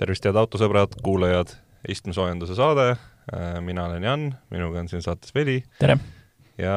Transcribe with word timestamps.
tervist, 0.00 0.26
head 0.28 0.36
autosõbrad, 0.36 0.98
kuulajad, 1.04 1.54
istmesoojenduse 1.88 2.56
saade, 2.58 2.96
mina 3.64 3.86
olen 3.88 4.04
Jan, 4.04 4.26
minuga 4.52 4.82
on 4.82 4.90
siin 4.90 5.04
saates 5.04 5.34
Veli. 5.34 5.62
tere! 5.80 5.98
ja 6.60 6.76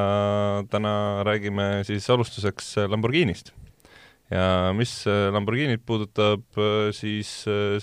täna 0.72 1.24
räägime 1.24 1.83
siis 1.87 2.10
alustuseks 2.10 2.74
Lamborghinist. 2.87 3.51
ja 4.32 4.72
mis 4.76 5.04
Lamborghinit 5.32 5.83
puudutab, 5.86 6.44
siis 6.96 7.32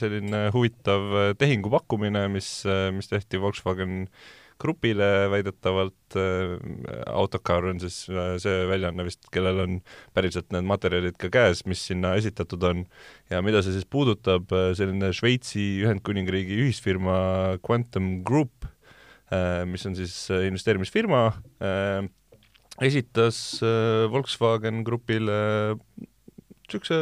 selline 0.01 0.47
huvitav 0.55 1.37
tehingupakkumine, 1.39 2.29
mis, 2.33 2.51
mis 2.93 3.09
tehti 3.09 3.41
Volkswagen 3.41 4.07
grupile 4.63 5.29
väidetavalt 5.33 6.17
äh,, 6.19 6.57
Autocar 7.13 7.67
on 7.71 7.81
siis 7.83 8.05
äh, 8.11 8.37
see 8.43 8.65
väljaanne 8.71 9.07
vist, 9.07 9.29
kellel 9.35 9.63
on 9.65 9.79
päriselt 10.17 10.53
need 10.55 10.69
materjalid 10.69 11.19
ka 11.21 11.31
käes, 11.33 11.65
mis 11.69 11.85
sinna 11.91 12.15
esitatud 12.21 12.65
on, 12.69 12.85
ja 13.33 13.43
mida 13.45 13.63
see 13.65 13.77
siis 13.77 13.89
puudutab 13.89 14.53
äh,, 14.57 14.71
selline 14.79 15.13
Šveitsi 15.17 15.67
Ühendkuningriigi 15.85 16.61
ühisfirma 16.67 17.19
Quantum 17.65 18.21
Group 18.27 18.73
mis 19.67 19.83
on 19.89 19.97
siis 19.99 20.13
investeerimisfirma 20.31 21.21
esitas 22.87 23.41
Volkswagen 24.13 24.85
Grupile 24.87 25.41
niisuguse 26.67 26.99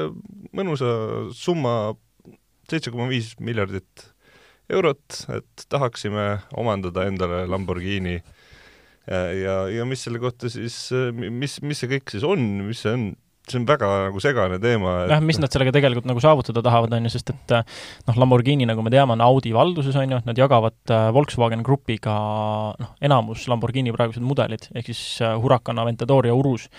mõnusa 0.57 0.89
summa, 1.37 1.95
seitse 2.69 2.93
koma 2.93 3.09
viis 3.11 3.35
miljardit 3.41 4.14
eurot, 4.73 5.25
et 5.37 5.67
tahaksime 5.69 6.29
omandada 6.61 7.09
endale 7.11 7.45
Lamborghini. 7.51 8.21
Ja, 9.05 9.57
ja 9.69 9.85
mis 9.85 10.01
selle 10.07 10.17
kohta 10.17 10.49
siis, 10.49 10.89
mis, 11.13 11.59
mis 11.61 11.83
see 11.83 11.91
kõik 11.91 12.09
siis 12.09 12.23
on, 12.25 12.41
mis 12.65 12.79
see 12.81 12.95
on, 12.97 13.03
see 13.45 13.59
on 13.61 13.67
väga 13.69 13.89
nagu 14.07 14.21
segane 14.23 14.57
teema 14.63 14.93
et.... 15.03 15.11
jah, 15.13 15.21
mis 15.25 15.37
nad 15.41 15.53
sellega 15.53 15.75
tegelikult 15.77 16.07
nagu 16.09 16.23
saavutada 16.25 16.63
tahavad, 16.65 16.95
on 16.97 17.05
ju, 17.05 17.13
sest 17.13 17.35
et 17.35 17.55
noh, 18.09 18.17
Lamborghini, 18.23 18.65
nagu 18.69 18.85
me 18.85 18.93
teame, 18.93 19.13
on 19.13 19.25
Audi 19.25 19.53
valduses, 19.53 19.97
on 20.01 20.15
ju, 20.15 20.21
nad 20.25 20.41
jagavad 20.41 20.77
äh, 20.89 21.11
Volkswagen 21.13 21.65
Grupiga 21.67 22.15
noh, 22.81 22.95
enamus 23.05 23.45
Lamborghini 23.53 23.93
praegused 23.93 24.25
mudelid, 24.25 24.71
ehk 24.73 24.89
siis 24.89 25.21
äh, 25.21 25.37
Huracan, 25.41 25.83
Aventador 25.83 26.29
ja 26.29 26.37
Urus 26.37 26.71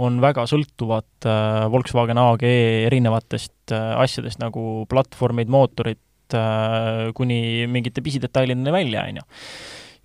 on 0.00 0.16
väga 0.24 0.46
sõltuvad 0.48 1.28
äh, 1.28 1.66
Volkswagen 1.72 2.20
AG 2.22 2.48
erinevatest 2.48 3.52
asjadest 3.76 4.38
nagu 4.40 4.86
platvormid, 4.88 5.50
mootorid, 5.52 6.00
Äh, 6.34 7.12
kuni 7.14 7.66
mingite 7.70 8.02
pisidetailideni 8.02 8.72
välja, 8.74 9.04
on 9.06 9.20
ju. 9.20 9.26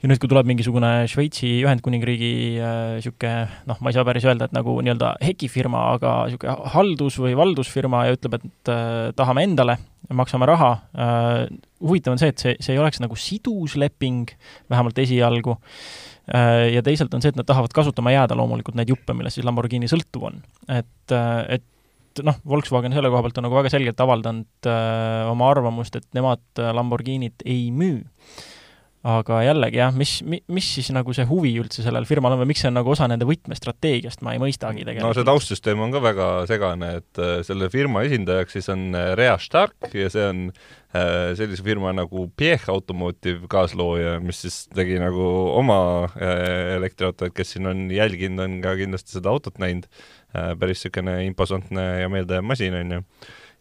ja 0.02 0.10
nüüd, 0.10 0.18
kui 0.22 0.30
tuleb 0.30 0.48
mingisugune 0.50 0.90
Šveitsi 1.10 1.50
Ühendkuningriigi 1.62 2.30
niisugune 2.58 3.32
äh, 3.46 3.56
noh, 3.70 3.78
ma 3.82 3.90
ei 3.90 3.98
saa 3.98 4.06
päris 4.06 4.26
öelda, 4.26 4.48
et 4.50 4.54
nagu 4.54 4.76
nii-öelda 4.82 5.16
hekifirma, 5.22 5.82
aga 5.96 6.14
niisugune 6.30 6.70
haldus- 6.74 7.18
või 7.22 7.34
valdusfirma 7.38 8.04
ja 8.08 8.16
ütleb, 8.18 8.38
et 8.38 8.74
äh, 8.74 9.10
tahame 9.18 9.48
endale, 9.50 9.78
maksame 10.14 10.50
raha 10.50 10.72
äh,, 10.94 11.44
huvitav 11.82 12.14
on 12.14 12.22
see, 12.22 12.34
et 12.34 12.42
see, 12.42 12.56
see 12.62 12.78
ei 12.78 12.82
oleks 12.82 13.02
nagu 13.02 13.18
sidus 13.18 13.78
leping, 13.82 14.30
vähemalt 14.74 15.02
esialgu 15.02 15.58
äh,, 15.58 16.70
ja 16.76 16.86
teisalt 16.86 17.14
on 17.18 17.22
see, 17.26 17.34
et 17.34 17.38
nad 17.42 17.50
tahavad 17.50 17.74
kasutama 17.74 18.14
jääda 18.14 18.38
loomulikult 18.38 18.78
neid 18.78 18.94
juppe, 18.94 19.18
millest 19.18 19.38
siis 19.38 19.46
Lamborghini 19.46 19.90
sõltuv 19.90 20.30
on. 20.30 20.42
et, 20.70 21.18
et 21.50 21.66
noh, 22.26 22.40
Volkswagen 22.48 22.96
selle 22.96 23.12
koha 23.12 23.26
pealt 23.26 23.40
on 23.40 23.48
nagu 23.48 23.60
väga 23.60 23.74
selgelt 23.74 24.02
avaldanud 24.04 24.70
äh, 24.70 25.28
oma 25.32 25.52
arvamust, 25.54 25.98
et 26.00 26.08
nemad 26.18 26.44
äh, 26.60 26.74
Lamborghinit 26.76 27.46
ei 27.46 27.70
müü. 27.76 28.02
aga 29.02 29.40
jällegi 29.42 29.80
jah, 29.80 29.96
mis, 29.98 30.20
mis 30.22 30.68
siis 30.76 30.92
nagu 30.94 31.10
see 31.18 31.24
huvi 31.26 31.56
üldse 31.58 31.82
sellel 31.82 32.06
firmal 32.06 32.36
on 32.36 32.44
või 32.44 32.52
miks 32.52 32.62
see 32.62 32.70
on 32.70 32.76
nagu 32.78 32.92
osa 32.94 33.08
nende 33.10 33.26
võtmestrateegiast, 33.26 34.22
ma 34.22 34.36
ei 34.36 34.42
mõistagi 34.44 34.86
tegelikult. 34.86 35.08
no 35.08 35.16
see 35.18 35.26
taustsüsteem 35.26 35.82
on 35.82 35.96
ka 35.96 36.04
väga 36.04 36.28
segane, 36.52 36.92
et 37.02 37.22
äh, 37.24 37.40
selle 37.48 37.72
firma 37.74 38.04
esindajaks 38.06 38.60
siis 38.60 38.70
on 38.70 38.92
äh, 38.94 39.16
Rea 39.18 39.40
Stark 39.42 39.90
ja 39.98 40.12
see 40.14 40.28
on 40.28 40.44
äh, 40.52 41.34
sellise 41.40 41.66
firma 41.66 41.96
nagu 41.98 42.28
Piech 42.38 42.70
Automotive 42.70 43.50
kaaslooja, 43.50 44.20
mis 44.22 44.44
siis 44.46 44.62
tegi 44.70 45.02
nagu 45.02 45.26
oma 45.58 45.82
äh, 46.14 46.76
elektriautoid, 46.78 47.34
kes 47.34 47.56
siin 47.56 47.74
on 47.74 47.88
jälginud, 47.90 48.46
on 48.46 48.62
ka 48.62 48.78
kindlasti 48.78 49.18
seda 49.18 49.34
autot 49.34 49.58
näinud 49.62 49.90
päris 50.32 50.82
niisugune 50.82 51.22
imposantne 51.28 51.86
ja 52.02 52.10
meeldejääv 52.12 52.46
masin, 52.48 52.78
on 52.80 52.98
ju. 52.98 53.02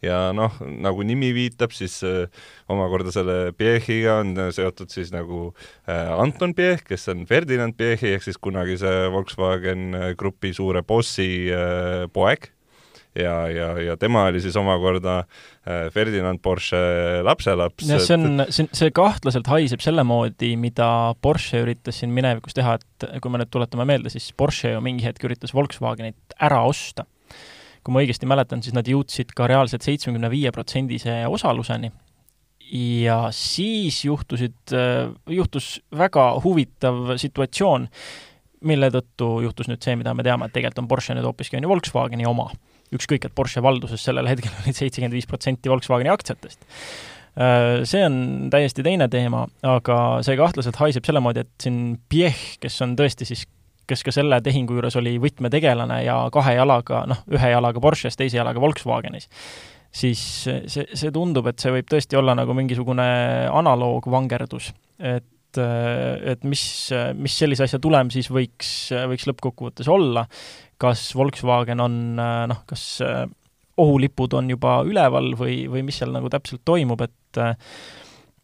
ja 0.07 0.19
noh, 0.33 0.55
nagu 0.81 1.05
nimi 1.05 1.33
viitab, 1.37 1.75
siis 1.77 1.99
äh, 2.09 2.29
omakorda 2.73 3.13
selle 3.13 3.53
Piechiga 3.57 4.21
on 4.23 4.33
seotud 4.55 4.93
siis 4.93 5.13
nagu 5.13 5.51
äh, 5.89 6.15
Anton 6.15 6.55
Piech, 6.57 6.87
kes 6.89 7.09
on 7.13 7.27
Ferdinand 7.29 7.77
Piechi 7.77 8.15
ehk 8.15 8.25
siis 8.25 8.41
kunagise 8.41 9.11
Volkswagen 9.13 9.93
Grupi 10.17 10.55
suure 10.57 10.83
bossi 10.87 11.51
äh, 11.53 12.07
poeg 12.13 12.53
ja, 13.19 13.35
ja, 13.51 13.69
ja 13.83 13.97
tema 14.01 14.25
oli 14.31 14.41
siis 14.41 14.57
omakorda 14.57 15.19
äh, 15.21 15.89
Ferdinand 15.93 16.41
Porsche 16.43 16.79
lapselaps. 17.27 17.89
ja 17.89 17.99
see 18.03 18.19
on, 18.19 18.45
see, 18.49 18.69
see 18.77 18.93
kahtlaselt 18.95 19.51
haiseb 19.51 19.83
selle 19.85 20.05
moodi, 20.07 20.55
mida 20.61 20.91
Porsche 21.23 21.65
üritas 21.65 22.01
siin 22.01 22.15
minevikus 22.17 22.57
teha, 22.57 22.77
et 22.79 23.09
kui 23.23 23.33
me 23.33 23.41
nüüd 23.43 23.51
tuletame 23.53 23.87
meelde, 23.89 24.13
siis 24.13 24.31
Porsche 24.37 24.75
ju 24.75 24.85
mingi 24.85 25.07
hetk 25.07 25.25
üritas 25.27 25.55
Volkswagenit 25.57 26.39
ära 26.41 26.63
osta. 26.69 27.07
kui 27.85 27.95
ma 27.95 28.03
õigesti 28.05 28.29
mäletan, 28.29 28.63
siis 28.63 28.77
nad 28.77 28.89
jõudsid 28.89 29.33
ka 29.33 29.47
reaalselt 29.49 29.87
seitsmekümne 29.87 30.29
viie 30.31 30.53
protsendise 30.53 31.23
osaluseni 31.27 31.91
ja 32.71 33.29
siis 33.35 34.05
juhtusid, 34.05 34.73
äh, 34.73 35.11
juhtus 35.27 35.81
väga 35.97 36.33
huvitav 36.45 37.17
situatsioon, 37.19 37.89
mille 38.67 38.91
tõttu 38.93 39.31
juhtus 39.47 39.71
nüüd 39.71 39.85
see, 39.85 39.97
mida 40.01 40.15
me 40.17 40.25
teame, 40.27 40.49
et 40.49 40.57
tegelikult 40.57 40.85
on 40.85 40.91
Porsche 40.91 41.17
nüüd 41.17 41.29
hoopiski 41.29 41.59
on 41.59 41.67
ju 41.67 41.71
Volkswageni 41.73 42.27
oma 42.29 42.51
ükskõik, 42.97 43.29
et 43.29 43.35
Porsche 43.37 43.63
valduses 43.63 44.03
sellel 44.03 44.29
hetkel 44.31 44.53
olid 44.65 44.77
seitsekümmend 44.77 45.17
viis 45.17 45.29
protsenti 45.31 45.71
Volkswageni 45.71 46.11
aktsiatest. 46.13 46.67
Äh, 47.41 47.85
see 47.89 48.03
on 48.05 48.51
täiesti 48.53 48.85
teine 48.87 49.07
teema, 49.13 49.47
aga 49.63 49.97
see 50.27 50.37
kahtlaselt 50.41 50.81
haiseb 50.83 51.07
selle 51.07 51.23
moodi, 51.23 51.47
et 51.47 51.67
siin 51.67 51.81
Piech, 52.11 52.59
kes 52.63 52.81
on 52.87 52.97
tõesti 52.99 53.29
siis 53.29 53.47
kes 53.91 54.05
ka 54.07 54.15
selle 54.15 54.39
tehingu 54.45 54.77
juures 54.77 54.95
oli 55.01 55.17
võtmetegelane 55.23 56.01
ja 56.05 56.17
kahe 56.35 56.55
jalaga, 56.55 57.05
noh, 57.11 57.25
ühe 57.35 57.51
jalaga 57.51 57.83
Porsches, 57.83 58.19
teise 58.19 58.39
jalaga 58.39 58.63
Volkswagenis, 58.63 59.27
siis 59.91 60.21
see, 60.47 60.87
see 60.87 61.11
tundub, 61.15 61.49
et 61.51 61.59
see 61.63 61.73
võib 61.75 61.89
tõesti 61.91 62.19
olla 62.19 62.37
nagu 62.39 62.55
mingisugune 62.55 63.07
analoogvangerdus, 63.51 64.71
et 65.03 65.27
et 65.59 66.45
mis, 66.47 66.63
mis 67.19 67.39
sellise 67.43 67.67
asja 67.67 67.81
tulem 67.83 68.13
siis 68.15 68.31
võiks, 68.31 68.91
võiks 69.11 69.27
lõppkokkuvõttes 69.31 69.89
olla, 69.91 70.27
kas 70.81 71.09
Volkswagen 71.19 71.83
on 71.83 71.97
noh, 72.21 72.63
kas 72.69 73.01
ohulipud 73.81 74.37
on 74.37 74.53
juba 74.53 74.81
üleval 74.87 75.33
või, 75.39 75.65
või 75.71 75.83
mis 75.87 75.99
seal 76.01 76.13
nagu 76.15 76.31
täpselt 76.33 76.63
toimub, 76.69 77.01
et 77.07 77.43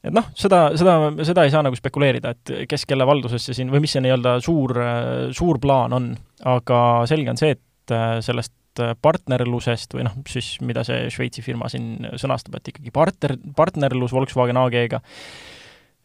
et 0.06 0.14
noh, 0.14 0.28
seda, 0.38 0.68
seda, 0.78 0.96
seda 1.26 1.44
ei 1.46 1.50
saa 1.50 1.64
nagu 1.66 1.76
spekuleerida, 1.78 2.30
et 2.34 2.52
kes 2.70 2.84
kelle 2.86 3.06
valdusesse 3.08 3.56
siin 3.56 3.72
või 3.72 3.82
mis 3.82 3.96
see 3.96 4.04
nii-öelda 4.04 4.36
suur, 4.44 4.76
suur 5.34 5.58
plaan 5.62 5.96
on, 5.96 6.12
aga 6.46 6.78
selge 7.10 7.32
on 7.32 7.40
see, 7.40 7.56
et 7.56 7.96
sellest 8.22 8.54
partnerlusest 9.02 9.96
või 9.96 10.04
noh, 10.06 10.16
siis 10.28 10.56
mida 10.66 10.84
see 10.86 11.08
Šveitsi 11.12 11.42
firma 11.44 11.70
siin 11.72 12.06
sõnastab, 12.20 12.58
et 12.58 12.72
ikkagi 12.72 12.92
partner, 12.94 13.36
partnerlus 13.56 14.14
Volkswagen 14.14 14.60
AG-ga, 14.60 15.00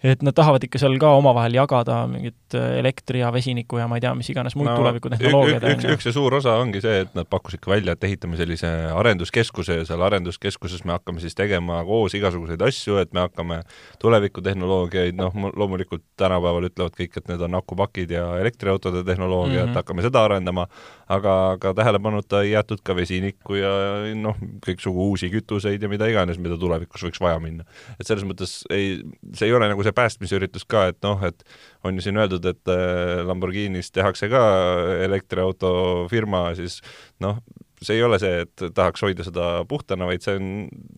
et 0.03 0.23
nad 0.25 0.33
tahavad 0.33 0.63
ikka 0.65 0.79
seal 0.81 0.95
ka 1.01 1.11
omavahel 1.19 1.53
jagada 1.53 1.99
mingit 2.09 2.55
äh, 2.57 2.79
elektri 2.79 3.21
ja 3.21 3.29
vesiniku 3.33 3.77
ja 3.77 3.85
ma 3.89 3.99
ei 3.99 4.03
tea, 4.03 4.13
mis 4.17 4.29
iganes 4.33 4.55
muid 4.57 4.71
no, 4.71 4.75
tulevikutehnoloogiaid. 4.79 5.67
üks, 5.75 5.87
üks 5.95 6.09
ja 6.09 6.13
suur 6.15 6.35
osa 6.39 6.55
ongi 6.61 6.81
see, 6.81 7.03
et 7.05 7.13
nad 7.17 7.29
pakkusid 7.29 7.61
ka 7.61 7.73
välja, 7.73 7.93
et 7.93 8.07
ehitame 8.09 8.39
sellise 8.39 8.69
arenduskeskuse 8.97 9.77
ja 9.81 9.85
seal 9.85 10.01
arenduskeskuses 10.07 10.81
me 10.89 10.95
hakkame 10.95 11.21
siis 11.21 11.37
tegema 11.37 11.83
koos 11.85 12.15
igasuguseid 12.17 12.63
asju, 12.65 12.97
et 13.03 13.13
me 13.13 13.27
hakkame 13.27 13.59
tulevikutehnoloogiaid, 14.01 15.19
noh, 15.19 15.37
loomulikult 15.53 16.03
tänapäeval 16.17 16.71
ütlevad 16.71 16.97
kõik, 16.97 17.21
et 17.21 17.29
need 17.29 17.45
on 17.45 17.59
akupakid 17.61 18.15
ja 18.17 18.25
elektriautode 18.41 19.05
tehnoloogia 19.05 19.51
mm, 19.51 19.57
-hmm. 19.57 19.69
et 19.69 19.69
mhm. 19.69 19.81
hakkame 19.83 20.07
seda 20.07 20.25
arendama, 20.25 20.65
aga 21.11 21.57
ka 21.61 21.75
tähelepanuta 21.77 22.41
ei 22.41 22.55
jäetud 22.55 22.81
ka 22.83 22.95
vesinikku 22.97 23.59
ja 23.59 23.71
noh, 24.17 24.37
kõiksugu 24.65 25.11
uusi 25.11 25.29
kütuseid 25.29 25.81
ja 25.83 25.89
mida 25.91 26.09
iganes, 26.09 26.41
mida 26.41 26.57
tulevikus 26.57 27.05
võiks 27.05 27.21
vaja 27.21 27.39
minna. 27.39 27.63
et 27.99 28.07
selles 28.07 28.25
mõttes 28.25 28.63
ei, 28.69 28.97
see 29.37 29.45
ei 29.45 29.53
ole 29.53 29.69
nagu 29.69 29.83
see 29.83 29.90
see 29.91 29.97
päästmisüritus 29.97 30.67
ka, 30.69 30.87
et 30.91 30.99
noh, 31.05 31.21
et 31.27 31.43
on 31.87 31.97
ju 31.97 32.05
siin 32.05 32.19
öeldud, 32.21 32.45
et 32.51 32.71
äh, 32.71 33.21
Lamborghinis 33.27 33.91
tehakse 33.93 34.29
ka 34.31 34.43
elektriauto 35.07 35.73
firma, 36.11 36.49
siis 36.57 36.79
noh, 37.23 37.41
see 37.81 37.97
ei 37.97 38.03
ole 38.05 38.19
see, 38.21 38.43
et 38.43 38.63
tahaks 38.77 39.01
hoida 39.01 39.25
seda 39.25 39.45
puhtana, 39.69 40.05
vaid 40.09 40.21
see 40.21 40.35
on, 40.37 40.51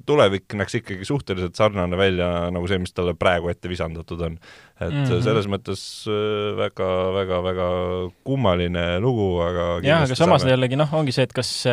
tulevik 0.08 0.52
näeks 0.60 0.82
ikkagi 0.82 1.08
suhteliselt 1.08 1.56
sarnane 1.56 1.96
välja 2.00 2.28
nagu 2.52 2.68
see, 2.68 2.82
mis 2.84 2.92
talle 2.96 3.16
praegu 3.16 3.48
ette 3.54 3.72
visandatud 3.72 4.26
on. 4.28 4.36
et 4.82 4.90
mm 4.92 5.04
-hmm. 5.06 5.24
selles 5.24 5.48
mõttes 5.48 5.82
äh, 6.12 6.58
väga, 6.58 6.90
väga, 7.14 7.44
väga 7.44 7.70
kummaline 8.24 9.00
lugu, 9.00 9.40
aga 9.40 9.80
jah, 9.86 10.04
aga 10.04 10.16
samas 10.16 10.42
saame... 10.42 10.52
jällegi 10.58 10.76
noh, 10.76 10.94
ongi 10.94 11.16
see, 11.16 11.24
et 11.24 11.34
kas 11.34 11.66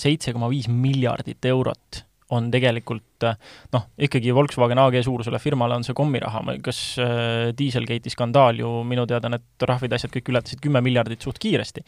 seitse 0.00 0.32
koma 0.32 0.48
viis 0.48 0.68
miljardit 0.68 1.44
eurot 1.44 2.04
on 2.34 2.50
tegelikult 2.52 3.24
et 3.24 3.74
noh, 3.74 3.86
ikkagi 4.06 4.34
Volkswagen 4.36 4.80
AG 4.82 4.98
suurusele 5.06 5.40
firmale 5.42 5.78
on 5.78 5.86
see 5.86 5.96
kommiraha, 5.96 6.42
kas 6.64 6.80
äh, 7.02 7.50
Dieselgate'i 7.56 8.12
skandaal 8.12 8.60
ju 8.60 8.76
minu 8.86 9.06
teada 9.10 9.30
need 9.32 9.44
trahvid, 9.60 9.94
asjad 9.96 10.12
kõik 10.14 10.32
ületasid 10.34 10.62
kümme 10.64 10.82
miljardit 10.84 11.24
suht 11.24 11.40
kiiresti 11.42 11.84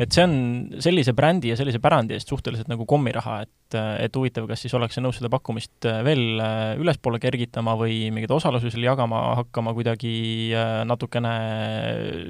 et 0.00 0.14
see 0.14 0.24
on 0.24 0.34
sellise 0.80 1.12
brändi 1.16 1.50
ja 1.52 1.56
sellise 1.58 1.80
pärandi 1.82 2.16
eest 2.16 2.30
suhteliselt 2.32 2.70
nagu 2.70 2.86
kommiraha, 2.88 3.40
et, 3.44 3.76
et 4.06 4.16
huvitav, 4.16 4.46
kas 4.48 4.64
siis 4.64 4.74
ollakse 4.76 5.02
nõus 5.04 5.20
seda 5.20 5.30
pakkumist 5.32 5.88
äh, 5.88 6.00
veel 6.06 6.40
äh, 6.40 6.80
ülespoole 6.80 7.20
kergitama 7.22 7.76
või 7.80 7.98
mingeid 8.14 8.32
osalusi 8.34 8.72
seal 8.72 8.88
jagama 8.88 9.20
hakkama 9.42 9.74
kuidagi 9.76 10.14
äh, 10.56 10.80
natukene 10.88 11.34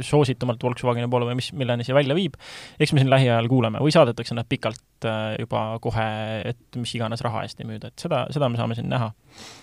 soositumalt 0.06 0.62
Volkswageni 0.67 1.11
poole 1.12 1.31
või 1.31 1.38
mis, 1.38 1.52
milleni 1.56 1.87
see 1.87 1.96
välja 1.96 2.19
viib, 2.19 2.37
eks 2.81 2.94
me 2.94 3.05
siin 3.05 3.12
lähiajal 3.12 3.49
kuuleme 3.50 3.82
või 3.82 3.94
saadetakse 3.94 4.37
nad 4.37 4.50
pikalt 4.50 5.08
juba 5.40 5.62
kohe, 5.81 6.11
et 6.50 6.76
mis 6.76 6.93
iganes 6.99 7.23
raha 7.25 7.46
eest 7.46 7.62
ei 7.62 7.69
müüda, 7.70 7.88
et 7.88 8.02
seda, 8.02 8.26
seda 8.34 8.50
me 8.52 8.61
saame 8.61 8.76
siin 8.76 8.90
näha. 8.90 9.08
Äh, 9.14 9.59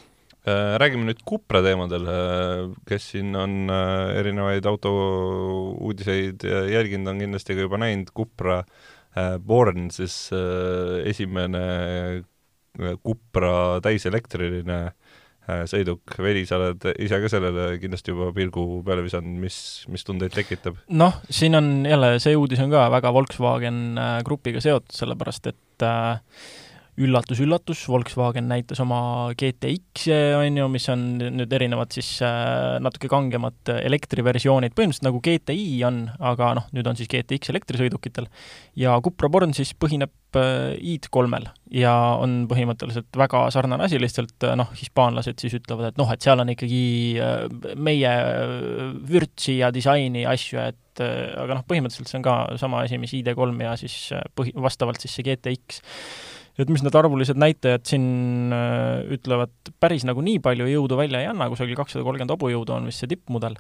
räägime 0.81 1.07
nüüd 1.09 1.23
Cupra 1.27 1.61
teemadel, 1.65 2.07
äh, 2.07 2.61
kes 2.88 3.11
siin 3.13 3.35
on 3.35 3.71
äh, 3.73 4.19
erinevaid 4.21 4.67
autouudiseid 4.69 6.45
jälginud, 6.71 7.11
on 7.11 7.23
kindlasti 7.25 7.57
ka 7.57 7.67
juba 7.67 7.81
näinud, 7.81 8.13
Cupra 8.15 8.63
Born, 9.17 9.88
siis 9.89 10.29
esimene 11.09 11.61
Cupra 13.01 13.79
täiselektriline 13.81 14.75
sõiduk, 15.65 16.13
Veli, 16.21 16.44
sa 16.45 16.59
oled 16.59 16.85
ise 17.01 17.17
ka 17.23 17.31
sellele 17.31 17.79
kindlasti 17.81 18.13
juba 18.13 18.27
pilgu 18.35 18.83
peale 18.85 19.01
visanud, 19.01 19.39
mis, 19.41 19.57
mis 19.89 20.05
tundeid 20.05 20.35
tekitab? 20.35 20.77
noh, 21.01 21.17
siin 21.33 21.57
on 21.57 21.71
jälle, 21.89 22.11
see 22.21 22.38
uudis 22.38 22.61
on 22.61 22.69
ka 22.75 22.85
väga 22.93 23.15
Volkswagen 23.15 23.97
grupiga 24.27 24.61
seotud, 24.61 24.93
sellepärast 25.00 25.50
et 25.50 25.88
äh, 25.88 26.21
üllatus-üllatus, 26.97 27.83
Volkswagen 27.91 28.47
näitas 28.49 28.79
oma 28.81 29.29
GTX-e, 29.38 30.17
on 30.39 30.57
ju, 30.57 30.67
mis 30.73 30.88
on 30.89 31.03
nüüd 31.21 31.51
erinevad 31.53 31.94
siis 31.94 32.09
äh, 32.25 32.77
natuke 32.81 33.09
kangemad 33.11 33.69
elektriversioonid, 33.75 34.73
põhimõtteliselt 34.73 35.05
nagu 35.05 35.21
GTI 35.21 35.67
on, 35.85 35.99
aga 36.31 36.55
noh, 36.57 36.65
nüüd 36.73 36.89
on 36.89 36.97
siis 36.97 37.09
GTX 37.11 37.53
elektrisõidukitel, 37.53 38.29
ja 38.81 38.95
Cupra 39.05 39.29
Born 39.29 39.53
siis 39.57 39.75
põhineb 39.77 40.39
äh, 40.41 40.73
ID3-l 40.95 41.45
ja 41.77 41.94
on 42.17 42.39
põhimõtteliselt 42.49 43.19
väga 43.19 43.43
sarnane 43.53 43.85
asi, 43.85 44.01
lihtsalt 44.01 44.47
äh, 44.50 44.55
noh, 44.57 44.71
hispaanlased 44.79 45.38
siis 45.43 45.53
ütlevad, 45.59 45.91
et 45.91 46.01
noh, 46.01 46.09
et 46.13 46.25
seal 46.25 46.41
on 46.41 46.50
ikkagi 46.55 46.81
meie 47.77 48.15
vürtsi 49.05 49.59
ja 49.59 49.69
disaini 49.73 50.25
asju, 50.29 50.65
et 50.65 51.03
aga 51.03 51.59
noh, 51.59 51.61
põhimõtteliselt 51.69 52.09
see 52.09 52.17
on 52.17 52.25
ka 52.25 52.39
sama 52.57 52.81
asi, 52.88 52.97
mis 52.97 53.13
ID3 53.13 53.53
ja 53.61 53.75
siis 53.77 54.00
põhi, 54.33 54.55
vastavalt 54.57 55.03
siis 55.03 55.13
see 55.13 55.27
GTX 55.27 55.83
et 56.57 56.71
mis 56.74 56.81
need 56.83 56.98
arvulised 56.98 57.38
näitajad 57.38 57.86
siin 57.88 58.54
äh, 58.56 59.06
ütlevad, 59.13 59.54
päris 59.81 60.07
nagu 60.07 60.24
nii 60.25 60.42
palju 60.44 60.68
jõudu 60.71 60.98
välja 61.00 61.21
ei 61.21 61.30
anna, 61.30 61.50
kusagil 61.51 61.77
kakssada 61.77 62.06
kolmkümmend 62.06 62.33
hobujõudu 62.33 62.75
on 62.77 62.89
vist 62.89 63.04
see 63.04 63.12
tippmudel, 63.12 63.57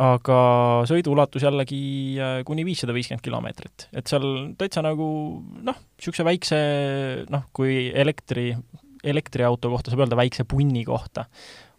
aga 0.00 0.40
sõiduulatus 0.88 1.46
jällegi 1.46 1.80
äh, 2.20 2.36
kuni 2.48 2.66
viissada 2.68 2.94
viiskümmend 2.96 3.24
kilomeetrit. 3.24 3.88
et 3.96 4.12
seal 4.12 4.52
täitsa 4.60 4.84
nagu 4.84 5.08
noh, 5.40 5.80
niisuguse 5.96 6.28
väikse 6.28 6.60
noh, 7.32 7.48
kui 7.56 7.88
elektri, 7.88 8.50
elektriauto 9.00 9.72
kohta 9.72 9.92
saab 9.92 10.04
öelda 10.04 10.20
väikse 10.20 10.44
punni 10.48 10.84
kohta, 10.88 11.24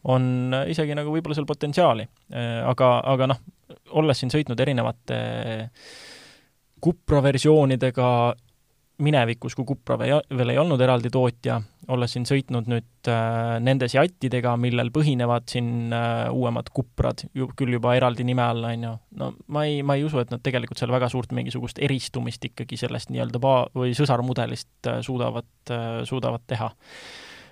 on 0.10 0.56
isegi 0.66 0.98
nagu 0.98 1.14
võib-olla 1.14 1.38
seal 1.38 1.50
potentsiaali. 1.50 2.08
Äh, 2.34 2.62
aga, 2.66 2.96
aga 3.14 3.30
noh, 3.36 3.44
olles 4.02 4.18
siin 4.18 4.34
sõitnud 4.34 4.60
erinevate 4.60 5.20
Cupra 6.82 7.20
versioonidega 7.22 8.08
minevikus, 9.04 9.56
kui 9.58 9.66
Cupra 9.68 9.98
veel 10.00 10.54
ei 10.54 10.60
olnud 10.62 10.82
eraldi 10.82 11.12
tootja, 11.14 11.58
olles 11.92 12.14
siin 12.14 12.26
sõitnud 12.30 12.70
nüüd 12.72 13.10
äh, 13.10 13.58
nende 13.64 13.90
Seatidega, 13.92 14.54
millel 14.62 14.92
põhinevad 14.94 15.48
siin 15.52 15.94
äh, 15.96 16.28
uuemad 16.34 16.70
Cuprad, 16.76 17.26
ju 17.38 17.50
küll 17.58 17.76
juba 17.78 17.96
eraldi 17.98 18.26
nime 18.28 18.46
all, 18.46 18.64
on 18.70 18.86
ju, 18.88 18.94
no 19.22 19.32
ma 19.52 19.66
ei, 19.68 19.82
ma 19.86 19.98
ei 19.98 20.06
usu, 20.08 20.22
et 20.22 20.32
nad 20.34 20.44
tegelikult 20.46 20.82
seal 20.82 20.94
väga 20.94 21.10
suurt 21.12 21.34
mingisugust 21.36 21.82
eristumist 21.82 22.46
ikkagi 22.52 22.80
sellest 22.80 23.12
nii-öelda 23.14 23.42
va-, 23.44 23.66
või 23.78 23.96
sõsarmudelist 23.98 24.92
äh, 24.92 25.02
suudavad 25.06 25.74
äh,, 25.74 26.02
suudavad 26.08 26.46
teha 26.48 26.72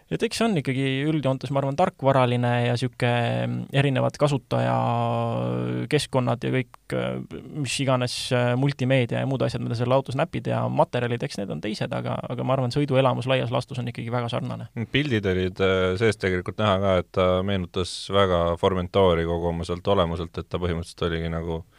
et 0.10 0.24
eks 0.26 0.40
see 0.40 0.48
on 0.48 0.58
ikkagi 0.60 0.86
üldjoontes, 1.10 1.52
ma 1.54 1.60
arvan, 1.62 1.78
tarkvaraline 1.80 2.54
ja 2.66 2.74
niisugune 2.76 3.66
erinevad 3.82 4.16
kasutajakeskkonnad 4.22 6.40
ja 6.46 6.50
kõik, 6.56 6.74
mis 7.60 7.76
iganes 7.84 8.16
multimeedia 8.60 9.18
ja 9.24 9.28
muud 9.30 9.42
asjad, 9.46 9.62
mida 9.66 9.76
seal 9.78 9.96
autos 9.96 10.16
näpid 10.20 10.46
ja 10.50 10.60
materjalid, 10.74 11.22
eks 11.26 11.38
need 11.42 11.52
on 11.54 11.62
teised, 11.64 11.92
aga, 11.96 12.14
aga 12.30 12.42
ma 12.46 12.52
arvan, 12.58 12.72
sõiduelamus 12.74 13.28
laias 13.30 13.52
laastus 13.54 13.80
on 13.82 13.90
ikkagi 13.92 14.10
väga 14.14 14.28
sarnane. 14.34 14.66
pildid 14.92 15.26
olid 15.30 15.58
äh, 15.66 15.74
sees 16.02 16.18
tegelikult 16.22 16.58
näha 16.62 16.76
ka, 16.84 16.92
et 17.04 17.10
ta 17.16 17.26
meenutas 17.46 17.92
väga 18.14 18.40
Formentari 18.60 19.24
kogu 19.30 19.46
oma 19.54 19.64
sealt 19.68 19.88
olemuselt, 19.94 20.34
et 20.38 20.48
ta 20.50 20.56
põhimõtteliselt 20.62 21.08
oligi 21.10 21.30
nagu 21.32 21.54
äh, 21.60 21.64
Äh, 21.64 21.79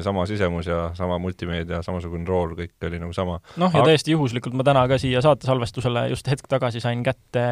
sama 0.00 0.24
sisemus 0.26 0.66
ja 0.66 0.90
sama 0.96 1.18
multimeedia, 1.20 1.82
samasugune 1.84 2.24
rool, 2.28 2.54
kõik 2.56 2.86
oli 2.88 3.00
nagu 3.02 3.12
sama. 3.12 3.36
noh, 3.60 3.74
ja 3.76 3.84
täiesti 3.84 4.14
juhuslikult 4.14 4.56
ma 4.56 4.64
täna 4.64 4.86
ka 4.88 4.96
siia 5.00 5.20
saatesalvestusele 5.24 6.06
just 6.08 6.30
hetk 6.32 6.48
tagasi 6.48 6.80
sain 6.80 7.02
kätte 7.04 7.42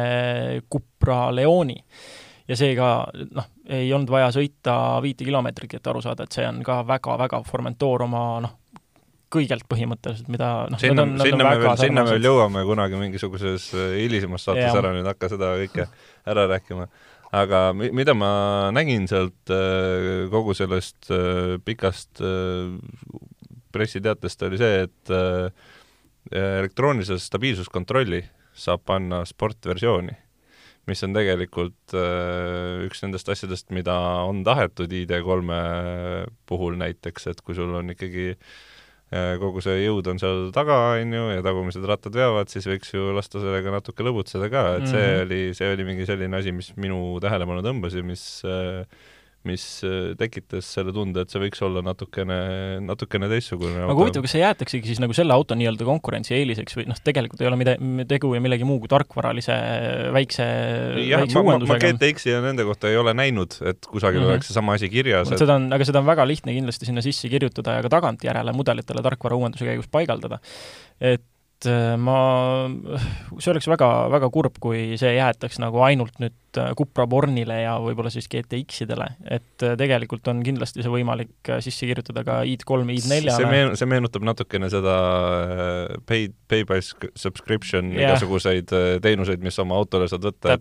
Cupra 0.65 1.27
Leoni. 1.35 1.77
ja 2.47 2.57
seega 2.57 2.89
noh, 3.35 3.51
ei 3.69 3.93
olnud 3.93 4.09
vaja 4.09 4.31
sõita 4.33 4.75
viite 5.03 5.27
kilomeetritki, 5.27 5.77
et 5.77 5.91
aru 5.93 6.01
saada, 6.01 6.25
et 6.25 6.33
see 6.33 6.47
on 6.47 6.63
ka 6.65 6.81
väga-väga 6.87 7.43
Formentor 7.45 8.07
oma 8.07 8.25
noh, 8.47 8.57
kõigelt 9.31 9.63
põhimõtteliselt, 9.69 10.27
mida 10.31 10.49
noh, 10.71 10.81
sinna, 10.81 11.05
sinna 11.21 11.45
me 11.45 11.61
veel, 11.61 11.77
sinna 11.79 12.03
me 12.03 12.15
veel 12.15 12.27
jõuame 12.27 12.65
kunagi 12.67 12.99
mingisuguses 12.99 13.69
äh, 13.77 13.93
hilisemas 14.01 14.47
saates 14.47 14.73
ära, 14.75 14.91
nüüd 14.95 15.07
hakka 15.07 15.31
seda 15.31 15.53
kõike 15.61 15.87
ära 16.27 16.49
rääkima 16.51 16.89
aga 17.31 17.71
mida 17.73 18.13
ma 18.17 18.31
nägin 18.75 19.07
sealt 19.09 19.51
äh, 19.51 20.27
kogu 20.31 20.55
sellest 20.57 21.07
äh, 21.13 21.55
pikast 21.63 22.19
äh, 22.23 22.75
pressiteatest, 23.71 24.41
oli 24.43 24.57
see, 24.59 24.81
et 24.83 25.11
elektroonilise 26.35 27.15
stabiilsuskontrolli 27.23 28.19
saab 28.51 28.83
panna 28.83 29.21
sportversiooni, 29.23 30.11
mis 30.91 31.03
on 31.07 31.15
tegelikult 31.15 31.95
üks 31.95 32.99
nendest 33.05 33.31
asjadest, 33.31 33.69
mida 33.71 33.95
on 34.27 34.43
tahetud 34.43 34.91
ID3-e 34.91 35.61
puhul 36.51 36.75
näiteks, 36.83 37.29
et 37.31 37.39
kui 37.47 37.55
sul 37.55 37.71
on 37.79 37.95
ikkagi 37.95 38.27
äh, 38.33 38.51
kogu 39.41 39.59
see 39.63 39.81
jõud 39.81 40.07
on 40.07 40.19
seal 40.21 40.45
taga, 40.55 40.77
on 40.95 41.15
ju, 41.17 41.23
ja 41.35 41.43
tagumised 41.43 41.83
rattad 41.87 42.15
veavad, 42.15 42.51
siis 42.51 42.67
võiks 42.69 42.93
ju 42.93 43.09
lasta 43.15 43.41
sellega 43.43 43.73
natuke 43.73 44.05
lõbutseda 44.07 44.47
ka, 44.51 44.61
et 44.79 44.87
see 44.87 45.01
mm 45.01 45.09
-hmm. 45.09 45.25
oli, 45.25 45.41
see 45.57 45.73
oli 45.73 45.87
mingi 45.87 46.07
selline 46.07 46.37
asi, 46.37 46.53
mis 46.55 46.71
minu 46.79 47.19
tähelepanu 47.23 47.65
tõmbas 47.65 47.97
ja 47.97 48.03
mis 48.07 48.23
äh, 48.47 48.85
mis 49.47 49.63
äh, 49.87 50.11
tekitas 50.19 50.67
selle 50.75 50.93
tunde, 50.93 51.23
et 51.23 51.33
see 51.33 51.41
võiks 51.41 51.61
olla 51.65 51.81
natukene, 51.85 52.37
natukene 52.85 53.29
teistsugune 53.31 53.79
aga 53.87 53.95
huvitav, 53.97 54.25
kas 54.25 54.35
see 54.35 54.43
jäetaksegi 54.43 54.91
siis 54.91 55.01
nagu 55.01 55.15
selle 55.17 55.33
auto 55.33 55.57
nii-öelda 55.57 55.87
konkurentsieeliseks 55.87 56.77
või 56.77 56.85
noh, 56.91 56.99
tegelikult 57.01 57.41
ei 57.41 57.49
ole 57.49 57.57
mida, 57.57 57.75
tegu 58.09 58.35
ju 58.35 58.41
millegi 58.43 58.67
muu 58.67 58.77
kui 58.83 58.91
tarkvaralise 58.91 59.55
väikse, 60.13 60.45
väikse 61.09 61.41
uuendusega? 61.41 61.73
ma 61.73 61.79
GTX-i 61.87 62.35
ja 62.35 62.43
nende 62.45 62.67
kohta 62.67 62.91
ei 62.91 62.99
ole 63.01 63.15
näinud, 63.17 63.57
et 63.65 63.89
kusagil 63.89 64.21
mm 64.21 64.27
-hmm. 64.27 64.35
oleks 64.37 64.51
seesama 64.51 64.77
asi 64.77 64.91
kirjas. 64.93 65.31
Et... 65.31 65.41
seda 65.41 65.57
on, 65.57 65.67
aga 65.73 65.89
seda 65.89 66.03
on 66.03 66.09
väga 66.11 66.27
lihtne 66.29 66.53
kindlasti 66.53 66.89
sinna 66.89 67.01
sisse 67.01 67.29
kirjutada 67.29 67.79
ja 67.79 67.85
ka 67.87 67.89
tagantjärele 67.97 68.53
mudelitele 68.53 69.01
tarkvara 69.01 69.41
uuenduse 69.41 69.65
käigus 69.65 69.89
paigaldada. 69.89 70.37
et 71.01 71.65
äh, 71.65 71.97
ma, 71.97 72.69
see 73.39 73.51
oleks 73.55 73.67
väga, 73.67 73.89
väga 74.13 74.29
kurb, 74.29 74.61
kui 74.61 74.97
see 75.01 75.15
jäetaks 75.17 75.57
nagu 75.59 75.81
ainult 75.81 76.21
nüüd 76.21 76.37
Äh, 76.57 76.73
Cupra 76.75 77.05
Bornile 77.07 77.61
ja 77.61 77.77
võib-olla 77.79 78.09
siis 78.11 78.27
GTX-idele, 78.31 79.05
et 79.23 79.63
äh, 79.63 79.75
tegelikult 79.79 80.25
on 80.27 80.41
kindlasti 80.43 80.83
see 80.83 80.91
võimalik 80.91 81.47
äh, 81.47 81.61
sisse 81.63 81.87
kirjutada 81.87 82.25
ka 82.27 82.41
ID3, 82.47 82.83
ID4-le. 82.97 83.35
see 83.37 83.47
meen-, 83.47 83.75
see 83.79 83.87
meenutab 83.87 84.25
natukene 84.27 84.67
seda 84.71 84.95
paid, 86.09 86.35
pay 86.51 86.65
by 86.67 86.81
subscription 86.83 87.93
yeah. 87.93 88.11
igasuguseid 88.11 88.73
teenuseid, 89.03 89.43
mis 89.45 89.59
oma 89.63 89.77
autole 89.79 90.09
saad 90.11 90.27
võtta. 90.27 90.57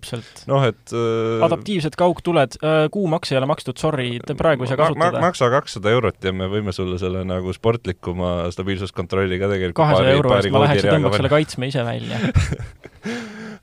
noh, 0.52 0.68
et 0.68 0.94
äh, 0.94 1.42
adaptiivsed 1.49 1.99
kaugtuled 1.99 2.54
kuumaks 2.94 3.35
ei 3.35 3.40
ole 3.40 3.50
makstud, 3.50 3.80
sorry, 3.82 4.12
praegu 4.30 4.68
ei 4.68 4.70
saa 4.70 4.78
kasutada 4.85 5.18
ma,. 5.18 5.26
maksa 5.26 5.50
kakssada 5.50 5.90
eurot 5.97 6.23
ja 6.23 6.35
me 6.37 6.47
võime 6.52 6.75
sulle 6.76 7.00
selle 7.02 7.25
nagu 7.26 7.50
sportlikuma 7.56 8.52
stabiilsuskontrolli 8.54 9.42
ka 9.42 9.50
tegelikult 9.56 9.82
kahesaja 9.82 10.14
euro 10.20 10.38
eest 10.38 10.54
ma 10.54 10.64
läheks 10.68 10.87
ja 10.87 10.94
tõmbaks 10.94 11.18
selle 11.18 11.35
kaitsme 11.35 11.73
ise 11.73 11.82
välja 11.87 12.23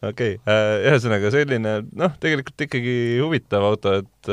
okei 0.05 0.37
okay., 0.37 0.81
ühesõnaga 0.87 1.31
selline 1.33 1.73
noh, 1.97 2.16
tegelikult 2.21 2.65
ikkagi 2.67 2.93
huvitav 3.21 3.65
auto, 3.67 3.93
et, 4.01 4.29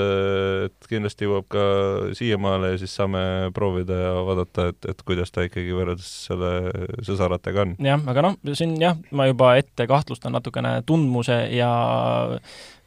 et 0.67 0.89
kindlasti 0.91 1.29
jõuab 1.29 1.47
ka 1.53 1.65
siiamaale 2.17 2.75
ja 2.75 2.81
siis 2.83 2.95
saame 2.99 3.23
proovida 3.57 3.99
ja 4.01 4.13
vaadata, 4.27 4.69
et, 4.73 4.91
et 4.93 5.03
kuidas 5.07 5.33
ta 5.35 5.47
ikkagi 5.47 5.75
võrreldes 5.77 6.11
selle 6.29 6.53
sõsaratega 7.07 7.65
on. 7.65 7.75
jah, 7.85 8.05
aga 8.13 8.29
noh, 8.29 8.39
siin 8.57 8.77
jah, 8.83 8.99
ma 9.15 9.29
juba 9.31 9.55
ette 9.61 9.89
kahtlustan 9.91 10.35
natukene 10.37 10.77
tundmuse 10.87 11.39
ja 11.55 11.71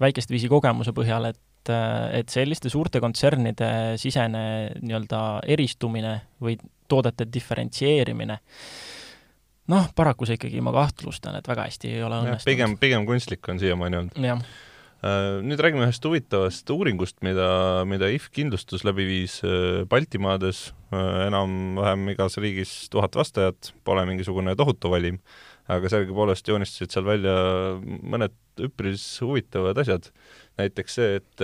väikest 0.04 0.32
viisi 0.34 0.52
kogemuse 0.52 0.96
põhjal, 0.98 1.32
et 1.34 1.44
et 1.68 2.32
selliste 2.32 2.70
suurte 2.72 3.02
kontsernide 3.04 3.98
sisene 4.00 4.44
nii-öelda 4.80 5.18
eristumine 5.52 6.14
või 6.40 6.54
toodete 6.88 7.26
diferentseerimine 7.28 8.38
noh, 9.72 9.90
paraku 9.96 10.28
see 10.28 10.38
ikkagi, 10.40 10.62
ma 10.64 10.72
kahtlustan, 10.76 11.36
et 11.40 11.50
väga 11.50 11.68
hästi 11.68 11.92
ei 11.92 12.06
ole 12.08 12.22
õnnestunud. 12.24 12.48
pigem, 12.48 12.78
pigem 12.80 13.08
kunstlik 13.10 13.52
on 13.52 13.60
siiamaani 13.60 14.00
olnud. 14.00 14.24
jah 14.24 14.44
nüüd 15.06 15.62
räägime 15.62 15.86
ühest 15.86 16.06
huvitavast 16.06 16.70
uuringust, 16.74 17.20
mida, 17.26 17.84
mida 17.86 18.10
IF 18.10 18.32
kindlustus 18.34 18.82
läbi 18.88 19.06
viis 19.06 19.40
äh, 19.46 19.84
Baltimaades, 19.90 20.72
äh, 20.90 21.28
enam-vähem 21.28 22.10
igas 22.16 22.40
riigis 22.42 22.90
tuhat 22.90 23.16
vastajat, 23.16 23.74
pole 23.86 24.08
mingisugune 24.10 24.56
tohutu 24.58 24.90
valim, 24.90 25.20
aga 25.70 25.92
sellegipoolest 25.92 26.50
joonistasid 26.50 26.96
seal 26.96 27.06
välja 27.06 27.38
mõned 27.84 28.34
üpris 28.64 29.04
huvitavad 29.22 29.78
asjad, 29.78 30.08
näiteks 30.58 30.96
see, 30.98 31.18
et 31.20 31.42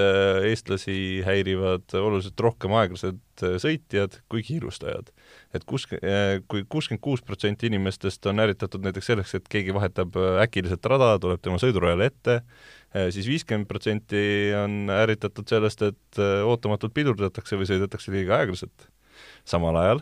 eestlasi 0.49 0.95
häirivad 1.27 1.93
oluliselt 1.99 2.39
rohkem 2.41 2.73
aeglased 2.79 3.19
sõitjad 3.61 4.15
kui 4.31 4.41
kiirustajad. 4.47 5.11
et 5.53 5.65
kus, 5.69 5.85
kui 5.91 6.63
kuuskümmend 6.65 7.03
kuus 7.03 7.21
protsenti 7.21 7.69
inimestest 7.69 8.25
on 8.31 8.41
ärritatud 8.41 8.81
näiteks 8.81 9.11
selleks, 9.11 9.35
et 9.37 9.51
keegi 9.51 9.75
vahetab 9.75 10.17
äkiliselt 10.41 10.89
rada, 10.89 11.19
tuleb 11.21 11.43
tema 11.43 11.61
sõidurajale 11.61 12.09
ette, 12.09 12.39
Äh, 12.39 12.82
siis 12.93 13.27
viiskümmend 13.29 13.69
protsenti 13.69 14.23
on 14.57 14.89
ärritatud 14.93 15.49
sellest, 15.49 15.81
et 15.81 16.21
äh, 16.21 16.41
ootamatult 16.45 16.93
pidurdatakse 16.95 17.57
või 17.59 17.69
sõidetakse 17.69 18.13
liiga 18.13 18.41
aeglaselt. 18.41 18.89
samal 19.45 19.75
ajal 19.77 19.99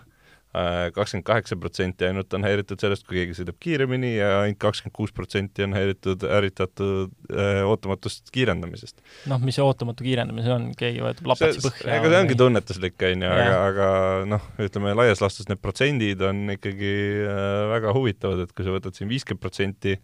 äh, 0.55 0.89
kakskümmend 0.95 1.25
kaheksa 1.25 1.55
protsenti 1.59 2.05
ainult 2.07 2.33
on 2.35 2.43
häiritud 2.45 2.81
sellest, 2.83 3.05
kui 3.07 3.21
keegi 3.21 3.37
sõidab 3.39 3.57
kiiremini 3.63 4.11
ja 4.17 4.31
ainult 4.41 4.59
kakskümmend 4.61 4.95
kuus 4.97 5.13
protsenti 5.15 5.63
on 5.63 5.75
häiritud, 5.77 6.25
ärritatud 6.27 7.13
öö, 7.31 7.63
ootamatust 7.71 8.31
kiirendamisest. 8.35 8.99
noh, 9.31 9.39
mis 9.39 9.55
see 9.55 9.65
ootamatu 9.65 10.03
kiirendamine 10.07 10.45
see 10.45 10.55
on, 10.55 10.67
keegi 10.77 11.03
võetab 11.05 11.31
lapatsi 11.31 11.63
põhja? 11.63 11.95
ega 11.95 12.11
see 12.11 12.23
ongi 12.25 12.39
tunnetuslik, 12.43 12.97
on 13.07 13.23
ju, 13.27 13.31
aga, 13.37 13.61
aga 13.69 13.87
noh, 14.35 14.49
ütleme 14.67 14.97
laias 14.99 15.23
laastus 15.23 15.47
need 15.51 15.63
protsendid 15.63 16.27
on 16.27 16.43
ikkagi 16.57 16.91
äh, 17.23 17.53
väga 17.71 17.95
huvitavad, 17.95 18.43
et 18.43 18.51
kui 18.55 18.67
sa 18.67 18.75
võtad 18.75 18.99
siin 18.99 19.11
viiskümmend 19.11 19.43
protsenti 19.43 19.95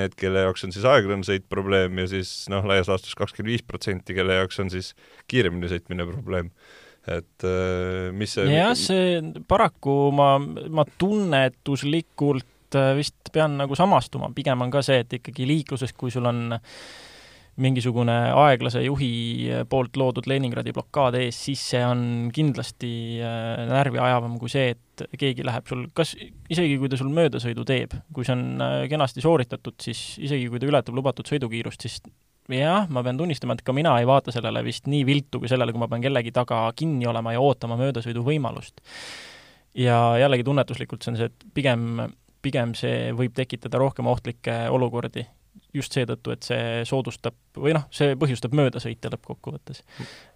need, 0.00 0.16
kelle 0.18 0.46
jaoks 0.46 0.66
on 0.66 0.74
siis 0.74 0.86
aeglane 0.88 1.26
sõit 1.26 1.46
probleem 1.52 2.02
ja 2.02 2.08
siis 2.10 2.32
noh, 2.52 2.66
laias 2.68 2.90
laastus 2.90 3.16
kakskümmend 3.18 3.54
viis 3.54 3.64
protsenti, 3.66 4.16
kelle 4.16 4.40
jaoks 4.40 4.60
on 4.62 4.72
siis 4.72 4.92
kiiremini 5.30 5.70
sõitmine 5.72 6.08
probleem. 6.08 6.50
et 7.06 7.46
äh, 7.46 8.12
mis 8.12 8.34
see 8.34 8.50
jah, 8.50 8.74
see 8.78 9.20
paraku 9.48 10.10
ma, 10.16 10.36
ma 10.40 10.84
tunnetuslikult 10.98 12.78
äh, 12.78 12.92
vist 12.98 13.32
pean 13.32 13.58
nagu 13.60 13.78
samastuma, 13.78 14.32
pigem 14.34 14.64
on 14.66 14.74
ka 14.74 14.82
see, 14.86 15.04
et 15.04 15.18
ikkagi 15.20 15.46
liikluses, 15.48 15.94
kui 15.96 16.10
sul 16.14 16.26
on 16.28 16.58
äh, 16.58 16.74
mingisugune 17.62 18.14
aeglase 18.36 18.82
juhi 18.84 19.10
poolt 19.70 19.96
loodud 19.96 20.26
Leningradi 20.28 20.74
blokaad 20.76 21.16
ees, 21.22 21.38
siis 21.46 21.62
see 21.72 21.80
on 21.86 22.02
kindlasti 22.34 22.90
äh, 23.24 23.62
närviajavam 23.70 24.36
kui 24.40 24.52
see, 24.52 24.74
et 24.74 25.04
keegi 25.16 25.44
läheb 25.46 25.68
sul, 25.68 25.86
kas 25.96 26.12
isegi 26.52 26.76
kui 26.80 26.90
ta 26.92 26.98
sul 27.00 27.12
möödasõidu 27.16 27.64
teeb, 27.68 27.96
kui 28.12 28.28
see 28.28 28.36
on 28.36 28.44
äh, 28.60 28.76
kenasti 28.92 29.24
sooritatud, 29.24 29.78
siis 29.82 30.02
isegi 30.20 30.50
kui 30.52 30.60
ta 30.60 30.68
ületab 30.68 30.96
lubatud 30.96 31.28
sõidukiirust, 31.28 31.86
siis 31.86 32.02
jah, 32.52 32.84
ma 32.92 33.02
pean 33.06 33.16
tunnistama, 33.18 33.56
et 33.56 33.64
ka 33.64 33.74
mina 33.76 33.94
ei 34.00 34.08
vaata 34.08 34.34
sellele 34.34 34.60
vist 34.66 34.90
nii 34.90 35.06
viltu 35.08 35.40
kui 35.40 35.48
sellele, 35.50 35.72
kui 35.72 35.80
ma 35.82 35.88
pean 35.92 36.04
kellegi 36.04 36.34
taga 36.36 36.60
kinni 36.76 37.08
olema 37.08 37.32
ja 37.34 37.40
ootama 37.40 37.78
möödasõidu 37.80 38.24
võimalust. 38.26 38.84
ja 39.76 39.96
jällegi 40.20 40.44
tunnetuslikult 40.44 41.02
see 41.04 41.12
on 41.12 41.18
see, 41.22 41.32
et 41.32 41.48
pigem, 41.56 42.04
pigem 42.44 42.76
see 42.76 43.10
võib 43.16 43.32
tekitada 43.36 43.80
rohkem 43.80 44.06
ohtlikke 44.12 44.66
olukordi 44.72 45.24
just 45.76 45.96
seetõttu, 45.96 46.32
et 46.34 46.46
see 46.46 46.84
soodustab 46.88 47.36
või 47.56 47.74
noh, 47.76 47.86
see 47.94 48.16
põhjustab 48.18 48.54
möödasõite 48.56 49.10
lõppkokkuvõttes. 49.12 49.82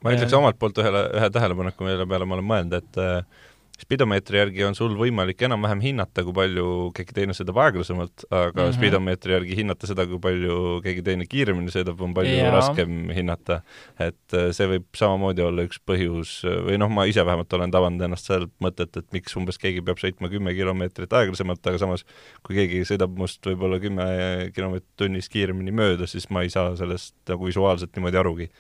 ma 0.05 0.15
ütleks 0.17 0.37
omalt 0.37 0.59
poolt 0.61 0.81
ühele, 0.83 1.07
ühe 1.19 1.31
tähelepaneku, 1.33 1.87
mille 1.87 2.07
peale 2.11 2.29
ma 2.29 2.39
olen 2.39 2.51
mõelnud, 2.51 2.77
et 2.81 3.01
äh, 3.01 3.47
spidomeetri 3.81 4.39
järgi 4.41 4.65
on 4.67 4.77
sul 4.77 4.95
võimalik 4.99 5.41
enam-vähem 5.47 5.81
hinnata, 5.85 6.25
kui 6.27 6.35
palju 6.37 6.67
keegi 6.97 7.15
teine 7.17 7.35
sõidab 7.37 7.59
aeglasemalt, 7.65 8.25
aga 8.29 8.51
mm 8.51 8.61
-hmm. 8.61 8.77
spidomeetri 8.77 9.35
järgi 9.37 9.57
hinnata 9.61 9.89
seda, 9.91 10.07
kui 10.11 10.21
palju 10.23 10.81
keegi 10.85 11.05
teine 11.07 11.27
kiiremini 11.31 11.73
sõidab, 11.73 12.01
on 12.05 12.15
palju 12.17 12.37
ja. 12.37 12.51
raskem 12.55 13.11
hinnata. 13.17 13.61
et 13.99 14.37
äh, 14.37 14.51
see 14.57 14.69
võib 14.75 14.87
samamoodi 14.97 15.43
olla 15.43 15.65
üks 15.69 15.81
põhjus 15.87 16.41
või 16.45 16.79
noh, 16.79 16.93
ma 16.93 17.07
ise 17.09 17.25
vähemalt 17.27 17.53
olen 17.53 17.71
tabanud 17.71 18.03
ennast 18.03 18.27
sealt 18.27 18.53
mõtet, 18.61 18.97
et 18.97 19.13
miks 19.13 19.37
umbes 19.37 19.59
keegi 19.59 19.83
peab 19.83 19.99
sõitma 19.99 20.29
kümme 20.29 20.55
kilomeetrit 20.55 21.13
aeglasemalt, 21.13 21.67
aga 21.67 21.79
samas 21.79 22.05
kui 22.47 22.55
keegi 22.55 22.85
sõidab 22.85 23.17
must 23.17 23.47
võib-olla 23.47 23.81
kümme 23.81 24.07
kilomeetrit 24.55 24.97
tunnis 24.97 25.29
kiiremini 25.29 25.73
mööda, 25.73 26.07
siis 26.07 26.31
ma 26.31 26.43
ei 26.43 26.51
saa 26.51 26.77
sellest 26.77 27.15
nagu 27.29 27.47
visuaalselt 27.47 27.97
niimoodi 27.97 28.17
arugi. 28.17 28.51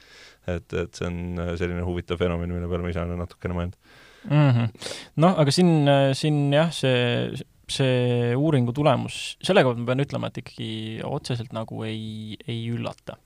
et, 0.48 0.72
et 0.72 0.94
see 0.94 1.06
on 1.06 1.38
äh, 1.38 1.56
selline 1.60 1.82
huvitav 1.84 2.18
fenomen, 2.18 2.48
mille 2.48 2.68
peale 2.68 2.82
ma 2.82 2.88
ise 2.88 3.02
olen 3.02 3.20
natukene 3.20 3.54
mõelnud 3.54 3.76
mm 4.28 4.50
-hmm.. 4.50 4.92
noh, 5.24 5.38
aga 5.40 5.54
siin, 5.54 5.88
siin 6.18 6.52
jah, 6.52 6.70
see, 6.74 7.32
see 7.70 8.36
uuringu 8.36 8.74
tulemus, 8.76 9.18
selle 9.42 9.64
kohta 9.66 9.82
ma 9.82 9.92
pean 9.92 10.06
ütlema, 10.06 10.30
et 10.30 10.40
ikkagi 10.42 10.70
otseselt 11.06 11.52
nagu 11.56 11.84
ei, 11.86 12.38
ei 12.48 12.64
üllata. 12.72 13.18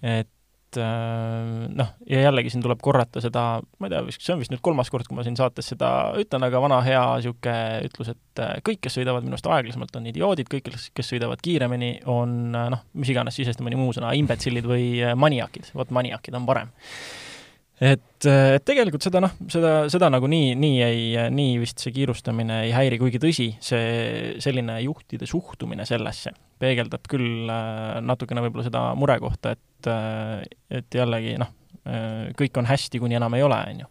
et 0.00 0.78
äh, 0.80 1.66
noh, 1.76 1.90
ja 2.08 2.22
jällegi 2.24 2.52
siin 2.54 2.62
tuleb 2.64 2.80
korrata 2.80 3.20
seda, 3.20 3.44
ma 3.78 3.88
ei 3.88 3.92
tea, 3.92 4.16
see 4.16 4.32
on 4.32 4.40
vist 4.40 4.54
nüüd 4.54 4.62
kolmas 4.64 4.90
kord, 4.92 5.08
kui 5.08 5.18
ma 5.18 5.24
siin 5.26 5.36
saates 5.36 5.72
seda 5.74 5.90
ütlen, 6.20 6.46
aga 6.46 6.62
vana 6.62 6.80
hea 6.86 7.02
niisugune 7.18 7.88
ütlus, 7.90 8.12
et 8.14 8.44
äh, 8.44 8.54
kõik, 8.64 8.80
kes 8.86 8.96
sõidavad 8.96 9.26
minust 9.26 9.48
aeglasemalt, 9.50 9.98
on 10.00 10.08
idioodid, 10.08 10.48
kõik, 10.52 10.70
kes 10.96 11.12
sõidavad 11.12 11.42
kiiremini, 11.44 11.98
on 12.08 12.54
noh, 12.54 12.86
mis 12.94 13.12
iganes 13.12 13.36
sisesta 13.36 13.66
mõni 13.66 13.80
muu 13.80 13.92
sõna, 13.96 14.14
imbetsillid 14.16 14.68
või 14.70 14.86
maniakid, 15.16 15.74
vot 15.76 15.92
maniakid 15.92 16.38
on 16.38 16.48
parem 16.48 16.72
et, 17.80 18.26
et 18.28 18.64
tegelikult 18.66 19.04
seda 19.04 19.22
noh, 19.24 19.32
seda, 19.50 19.72
seda 19.92 20.10
nagu 20.12 20.28
nii, 20.30 20.52
nii 20.60 20.82
ei, 20.84 21.02
nii 21.32 21.56
vist 21.62 21.80
see 21.80 21.94
kiirustamine 21.96 22.62
ei 22.66 22.74
häiri, 22.76 23.00
kuigi 23.00 23.20
tõsi, 23.22 23.48
see 23.64 24.36
selline 24.42 24.76
juhtide 24.84 25.28
suhtumine 25.28 25.86
sellesse 25.88 26.34
peegeldab 26.60 27.08
küll 27.10 27.48
äh, 27.48 27.98
natukene 28.04 28.44
võib-olla 28.44 28.66
seda 28.66 28.84
murekohta, 28.98 29.54
et, 29.56 29.88
äh, 29.88 30.42
et 30.80 31.00
jällegi 31.00 31.38
noh, 31.40 31.52
äh, 31.86 32.28
kõik 32.38 32.60
on 32.60 32.68
hästi, 32.68 33.00
kuni 33.02 33.16
enam 33.18 33.36
ei 33.38 33.46
ole, 33.46 33.60
on 33.72 33.84
ju. 33.84 33.90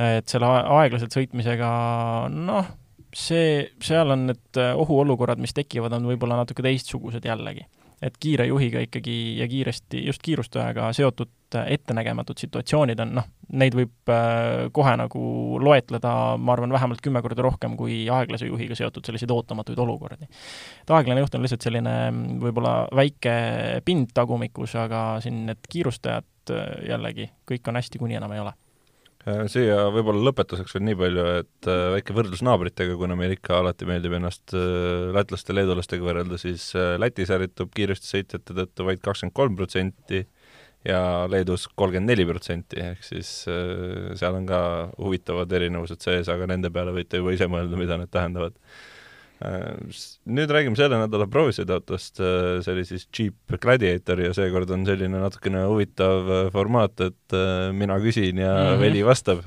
et 0.00 0.32
selle 0.32 0.48
aeglaselt 0.48 1.12
sõitmisega 1.12 1.70
noh, 2.32 2.70
see, 3.12 3.66
seal 3.84 4.14
on 4.14 4.30
need 4.30 4.60
ohuolukorrad, 4.70 5.42
mis 5.42 5.52
tekivad, 5.56 5.92
on 5.98 6.08
võib-olla 6.08 6.40
natuke 6.40 6.64
teistsugused 6.64 7.26
jällegi 7.26 7.66
et 8.02 8.16
kiire 8.20 8.46
juhiga 8.48 8.80
ikkagi 8.80 9.16
ja 9.38 9.48
kiiresti, 9.48 10.04
just 10.06 10.22
kiirustajaga 10.24 10.92
seotud 10.96 11.56
ettenägematud 11.66 12.38
situatsioonid 12.38 13.00
on 13.02 13.12
noh, 13.18 13.26
neid 13.60 13.74
võib 13.74 14.12
äh, 14.12 14.68
kohe 14.72 14.94
nagu 14.96 15.22
loetleda, 15.60 16.12
ma 16.38 16.54
arvan, 16.54 16.72
vähemalt 16.72 17.02
kümme 17.04 17.22
korda 17.24 17.44
rohkem 17.44 17.74
kui 17.76 18.04
aeglase 18.12 18.48
juhiga 18.48 18.78
seotud 18.78 19.04
selliseid 19.06 19.34
ootamatuid 19.34 19.78
olukordi. 19.82 20.30
et 20.82 20.94
aeglane 20.96 21.24
juht 21.24 21.34
on 21.34 21.44
lihtsalt 21.44 21.66
selline 21.66 21.94
mm, 22.10 22.40
võib-olla 22.44 22.74
väike 22.96 23.34
pind 23.84 24.14
tagumikus, 24.14 24.76
aga 24.78 25.04
siin 25.24 25.44
need 25.50 25.68
kiirustajad 25.68 26.54
jällegi, 26.88 27.30
kõik 27.46 27.68
on 27.68 27.78
hästi, 27.78 27.98
kuni 28.00 28.16
enam 28.18 28.32
ei 28.32 28.42
ole 28.42 28.54
siia 29.52 29.86
võib-olla 29.94 30.22
lõpetuseks 30.28 30.76
veel 30.76 30.84
nii 30.88 30.98
palju, 31.00 31.24
et 31.40 31.68
äh, 31.70 31.84
väike 31.96 32.16
võrdlus 32.16 32.42
naabritega, 32.46 32.96
kuna 33.00 33.16
meil 33.18 33.34
ikka 33.36 33.58
alati 33.60 33.88
meeldib 33.88 34.14
ennast 34.18 34.54
äh, 34.56 35.08
lätlaste, 35.16 35.56
leedulastega 35.56 36.06
võrrelda, 36.06 36.38
siis 36.40 36.70
Lätis 37.00 37.32
ärritub 37.34 37.72
kiiresti 37.76 38.12
sõitjate 38.14 38.56
tõttu 38.56 38.86
vaid 38.88 39.02
kakskümmend 39.04 39.36
kolm 39.36 39.58
protsenti 39.58 40.24
ja 40.86 41.02
Leedus 41.28 41.66
kolmkümmend 41.76 42.08
neli 42.08 42.24
protsenti, 42.28 42.78
ehk 42.80 43.02
siis 43.04 43.28
seal 43.44 44.38
on 44.38 44.46
ka 44.48 44.60
huvitavad 44.96 45.52
erinevused 45.52 46.00
sees, 46.00 46.30
aga 46.32 46.48
nende 46.48 46.70
peale 46.72 46.94
võite 46.96 47.20
juba 47.20 47.34
ise 47.36 47.50
mõelda, 47.52 47.76
mida 47.76 47.98
need 48.00 48.12
tähendavad. 48.14 48.56
Äh, 48.56 48.99
nüüd 49.40 50.50
räägime 50.52 50.76
selle 50.76 50.98
nädala 51.00 51.24
proovisõiduautost, 51.32 52.20
äh, 52.20 52.58
see 52.64 52.74
oli 52.74 52.82
siis 52.88 53.06
Jeep 53.08 53.54
Gladiator 53.62 54.20
ja 54.20 54.34
seekord 54.36 54.70
on 54.74 54.84
selline 54.88 55.22
natukene 55.22 55.62
huvitav 55.64 56.28
äh, 56.28 56.50
formaat, 56.52 57.00
et 57.06 57.38
mina 57.76 57.96
küsin 58.02 58.42
ja 58.42 58.52
mm 58.52 58.66
-hmm. 58.74 58.80
Veli 58.84 59.04
vastab 59.06 59.40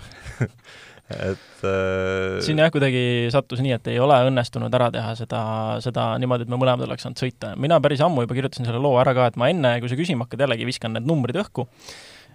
et 1.13 1.63
äh... 1.63 2.41
siin 2.41 2.57
jah, 2.57 2.71
kuidagi 2.71 3.29
sattus 3.33 3.61
nii, 3.61 3.75
et 3.77 3.87
ei 3.87 3.99
ole 3.99 4.17
õnnestunud 4.29 4.73
ära 4.73 4.89
teha 4.91 5.13
seda, 5.19 5.43
seda 5.83 6.17
niimoodi, 6.17 6.47
et 6.47 6.49
me 6.49 6.57
mõlemad 6.57 6.87
oleks 6.87 7.05
saanud 7.05 7.19
sõita. 7.19 7.53
mina 7.55 7.79
päris 7.81 8.01
ammu 8.01 8.25
juba 8.25 8.33
kirjutasin 8.33 8.65
selle 8.65 8.81
loo 8.81 8.97
ära 9.01 9.13
ka, 9.13 9.27
et 9.27 9.37
ma 9.37 9.49
enne, 9.49 9.79
kui 9.79 9.89
sa 9.89 9.99
küsima 9.99 10.25
hakkad, 10.25 10.39
jällegi 10.47 10.65
viskan 10.65 10.93
need 10.93 11.05
numbrid 11.05 11.37
õhku, 11.37 11.67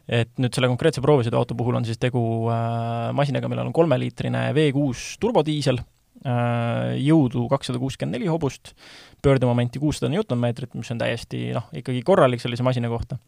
et 0.07 0.31
nüüd 0.39 0.55
selle 0.55 0.69
konkreetse 0.69 1.01
proovisõiduauto 1.01 1.59
puhul 1.59 1.75
on 1.75 1.85
siis 1.85 1.99
tegu 1.99 2.23
äh, 2.53 3.11
masinaga, 3.13 3.49
millel 3.49 3.67
on 3.67 3.73
kolmeliitrine 3.73 4.53
V6 4.55 5.17
turbodiisel 5.21 5.83
Äh, 5.83 5.98
jõudu 6.25 7.47
kakssada 7.51 7.79
kuuskümmend 7.79 8.19
neli 8.19 8.29
hobust, 8.31 8.75
pöördemomenti 9.23 9.79
kuussada 9.83 10.11
Newtonmeetrit, 10.13 10.75
mis 10.79 10.91
on 10.95 11.01
täiesti 11.01 11.49
noh, 11.55 11.69
ikkagi 11.79 12.03
korralik 12.07 12.43
sellise 12.43 12.67
masina 12.67 12.91
kohta. 12.91 13.19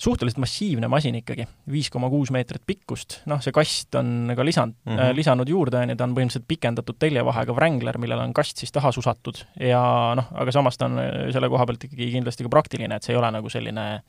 suhteliselt 0.00 0.38
massiivne 0.40 0.88
masin 0.88 1.14
ikkagi, 1.18 1.44
viis 1.68 1.90
koma 1.92 2.08
kuus 2.08 2.30
meetrit 2.32 2.62
pikkust, 2.66 3.18
noh, 3.28 3.42
see 3.44 3.52
kast 3.52 3.94
on 4.00 4.32
ka 4.36 4.44
lisand 4.44 4.72
mm, 4.72 4.92
-hmm. 4.92 5.00
äh, 5.10 5.10
lisanud 5.14 5.48
juurde, 5.48 5.76
on 5.76 5.90
ju, 5.92 5.96
ta 5.96 6.04
on 6.04 6.14
põhimõtteliselt 6.16 6.48
pikendatud 6.48 6.96
teljevahega 6.98 7.52
Wrangler, 7.52 7.98
millel 7.98 8.18
on 8.18 8.32
kast 8.32 8.56
siis 8.56 8.72
taha 8.72 8.92
susatud 8.92 9.42
ja 9.60 9.82
noh, 10.16 10.30
aga 10.32 10.52
samas 10.52 10.78
ta 10.78 10.88
on 10.88 10.96
selle 11.32 11.48
koha 11.48 11.66
pealt 11.66 11.84
ikkagi 11.84 12.12
kindlasti 12.12 12.46
ka 12.48 12.48
praktiline, 12.48 12.96
et 12.96 13.02
see 13.02 13.12
ei 13.12 13.20
ole 13.20 13.30
nagu 13.30 13.52
selline 13.52 13.86
äh, 13.94 14.00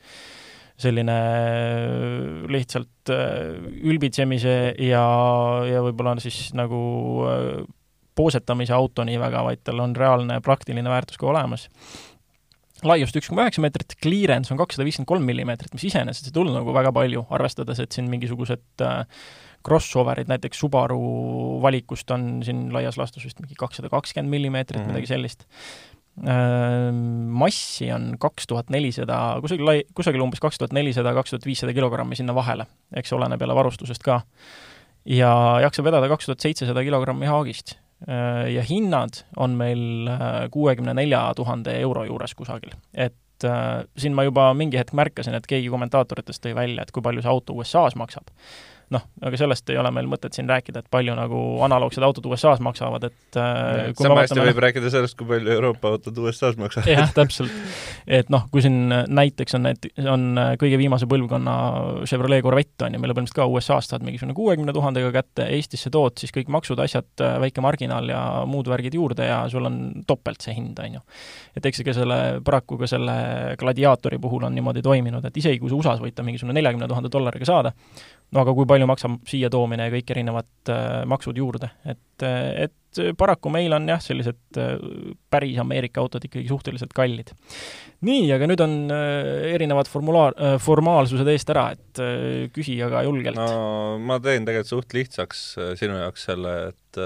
selline 0.82 1.18
äh, 1.18 2.48
lihtsalt 2.52 3.12
äh, 3.14 3.58
ülbitsemise 3.88 4.56
ja, 4.82 5.04
ja 5.68 5.84
võib-olla 5.86 6.18
siis 6.24 6.52
nagu 6.58 6.82
äh, 7.30 7.62
poosetamise 8.18 8.76
auto 8.76 9.06
nii 9.08 9.20
väga, 9.22 9.44
vaid 9.48 9.62
tal 9.66 9.84
on 9.84 9.96
reaalne 9.98 10.42
praktiline 10.44 10.92
väärtus 10.92 11.20
ka 11.22 11.30
olemas 11.32 11.70
laiust 12.86 13.16
üks 13.18 13.30
koma 13.30 13.46
üheksa 13.46 13.62
meetrit, 13.62 13.94
clearance 14.02 14.50
on 14.54 14.58
kakssada 14.58 14.86
viiskümmend 14.88 15.10
kolm 15.10 15.26
millimeetrit, 15.30 15.74
mis 15.76 15.86
iseenesest 15.92 16.32
ei 16.32 16.34
tulnud 16.34 16.56
nagu 16.56 16.74
väga 16.74 16.90
palju, 16.96 17.28
arvestades, 17.30 17.78
et 17.84 17.94
siin 17.94 18.08
mingisugused 18.10 18.82
crossoverid, 19.66 20.30
näiteks 20.32 20.64
Subaru 20.64 21.00
valikust 21.62 22.10
on 22.16 22.42
siin 22.46 22.70
laias 22.74 22.98
laastus 22.98 23.28
vist 23.28 23.42
mingi 23.44 23.58
kakssada 23.60 23.92
kakskümmend 23.94 24.34
millimeetrit 24.34 24.82
mm, 24.82 24.88
-hmm. 24.88 24.96
midagi 24.96 25.12
sellist. 25.14 25.46
Massi 26.22 27.88
on 27.96 28.16
kaks 28.20 28.48
tuhat 28.48 28.70
nelisada, 28.70 29.18
kusagil 29.42 29.66
lai-, 29.66 29.86
kusagil 29.96 30.22
umbes 30.22 30.42
kaks 30.44 30.60
tuhat 30.60 30.74
nelisada, 30.76 31.14
kaks 31.16 31.32
tuhat 31.34 31.48
viissada 31.48 31.74
kilogrammi 31.74 32.18
sinna 32.20 32.36
vahele, 32.36 32.68
eks 33.00 33.14
oleneb 33.16 33.42
jälle 33.42 33.56
varustusest 33.56 34.04
ka. 34.04 34.22
ja 35.06 35.32
jaksab 35.64 35.88
vedada 35.88 36.10
kaks 36.12 36.28
tuhat 36.28 36.44
seitsesada 36.44 36.84
kilogrammi 36.84 37.26
haagist 37.26 37.78
ja 38.54 38.62
hinnad 38.66 39.24
on 39.38 39.56
meil 39.58 40.10
kuuekümne 40.52 40.94
nelja 40.94 41.24
tuhande 41.36 41.80
euro 41.80 42.04
juures 42.06 42.36
kusagil. 42.36 42.76
et 42.94 43.48
siin 43.98 44.14
ma 44.14 44.24
juba 44.28 44.52
mingi 44.54 44.78
hetk 44.78 44.94
märkasin, 44.94 45.34
et 45.34 45.48
keegi 45.48 45.72
kommentaatoritest 45.74 46.44
tõi 46.44 46.54
välja, 46.56 46.84
et 46.84 46.92
kui 46.92 47.02
palju 47.02 47.24
see 47.24 47.32
auto 47.32 47.56
USA-s 47.58 47.96
maksab 47.98 48.30
noh, 48.92 49.06
aga 49.24 49.40
sellest 49.40 49.70
ei 49.72 49.80
ole 49.80 49.92
meil 49.96 50.10
mõtet 50.12 50.36
siin 50.36 50.50
rääkida, 50.50 50.84
et 50.84 50.90
palju 50.92 51.16
nagu 51.18 51.42
analoogsed 51.66 52.04
autod 52.04 52.28
USA-s 52.32 52.62
maksavad, 52.64 53.06
et 53.08 53.40
äh, 53.40 53.92
sama 53.98 54.22
hästi 54.24 54.40
võib 54.40 54.58
noh, 54.58 54.64
rääkida 54.66 54.92
sellest, 54.94 55.18
kui 55.20 55.30
palju 55.30 55.54
Euroopa 55.56 55.94
autod 55.96 56.20
USA-s 56.26 56.60
maksavad. 56.60 56.90
jah, 56.92 57.14
täpselt. 57.16 57.54
et 58.08 58.32
noh, 58.34 58.48
kui 58.52 58.64
siin 58.66 58.92
näiteks 58.92 59.58
on 59.58 59.68
need, 59.70 59.88
on 60.12 60.28
kõige 60.62 60.80
viimase 60.82 61.08
põlvkonna 61.12 61.56
Chevrolet 62.10 62.44
Corvette 62.44 62.88
on 62.88 62.98
ju, 62.98 63.02
mille 63.02 63.16
põhimõtteliselt 63.16 63.40
ka 63.40 63.50
USA-st 63.52 63.96
saad 63.96 64.06
mingisugune 64.08 64.36
kuuekümne 64.38 64.76
tuhandega 64.76 65.14
kätte, 65.16 65.48
Eestisse 65.56 65.92
tood 65.94 66.20
siis 66.20 66.34
kõik 66.36 66.52
maksud, 66.52 66.80
asjad, 66.84 67.10
väike 67.44 67.64
marginaal 67.64 68.12
ja 68.12 68.22
muud 68.50 68.70
värgid 68.72 68.96
juurde 68.98 69.28
ja 69.28 69.42
sul 69.52 69.68
on 69.70 69.82
topelt 70.08 70.44
see 70.44 70.56
hind, 70.58 70.80
on 70.84 71.00
ju. 71.00 71.04
et 71.56 71.72
eks 71.72 71.84
ega 71.84 71.96
selle, 71.96 72.18
paraku 72.46 72.80
ka 72.82 72.90
selle 72.90 73.16
gladiaatori 73.62 74.20
puhul 74.22 74.48
on 74.48 74.56
niimoodi 74.56 74.84
toiminud, 74.86 75.26
et 75.26 75.38
isegi 75.38 75.62
kui 75.62 75.72
sa 75.72 75.80
USA-s 75.80 76.04
võid 76.04 76.18
ta 76.18 76.26
mingisugune 76.28 76.58
neljakümne 76.60 76.90
tuhande 76.92 77.12
dollariga 77.14 77.48
saada, 77.48 77.74
no 78.32 78.44
aga 78.44 78.54
kui 78.56 78.68
palju 78.70 78.81
maksab 78.90 79.18
siia 79.30 79.50
toomine 79.52 79.88
ja 79.88 79.94
kõik 79.94 80.14
erinevad 80.14 80.72
äh, 80.72 81.02
maksud 81.10 81.38
juurde, 81.38 81.72
et, 81.86 82.26
äh, 82.26 82.68
et 82.68 83.02
paraku 83.18 83.52
meil 83.54 83.72
on 83.76 83.88
jah, 83.88 84.02
sellised 84.04 84.60
äh, 84.60 84.76
päris 85.32 85.60
Ameerika 85.62 86.04
autod 86.04 86.26
ikkagi 86.28 86.50
suhteliselt 86.50 86.94
kallid. 86.96 87.32
nii, 88.08 88.26
aga 88.36 88.50
nüüd 88.50 88.64
on 88.66 88.76
erinevad 88.92 89.90
formulaar 89.92 90.36
formaalsused 90.62 91.28
eest 91.32 91.54
ära, 91.54 91.70
et 91.78 92.04
küsi 92.56 92.80
aga 92.84 93.06
julgelt. 93.08 93.40
no 93.40 93.98
ma 94.02 94.20
teen 94.24 94.48
tegelikult 94.48 94.74
suht 94.74 94.98
lihtsaks 94.98 95.46
sinu 95.80 96.00
jaoks 96.02 96.28
selle, 96.32 96.56
et 96.72 97.02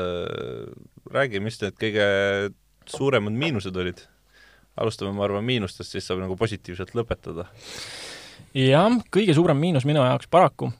räägi, 1.16 1.44
mis 1.44 1.62
need 1.62 1.80
kõige 1.82 2.10
suuremad 2.90 3.36
miinused 3.36 3.76
olid? 3.76 4.06
alustame, 4.76 5.14
ma 5.16 5.24
arvan, 5.28 5.46
miinustest, 5.48 5.94
siis 5.94 6.08
saab 6.08 6.22
nagu 6.24 6.36
positiivselt 6.40 6.96
lõpetada. 6.98 7.48
jah, 8.56 8.98
kõige 9.14 9.36
suurem 9.38 9.60
miinus 9.60 9.88
minu 9.88 10.04
jaoks 10.04 10.28
paraku 10.32 10.72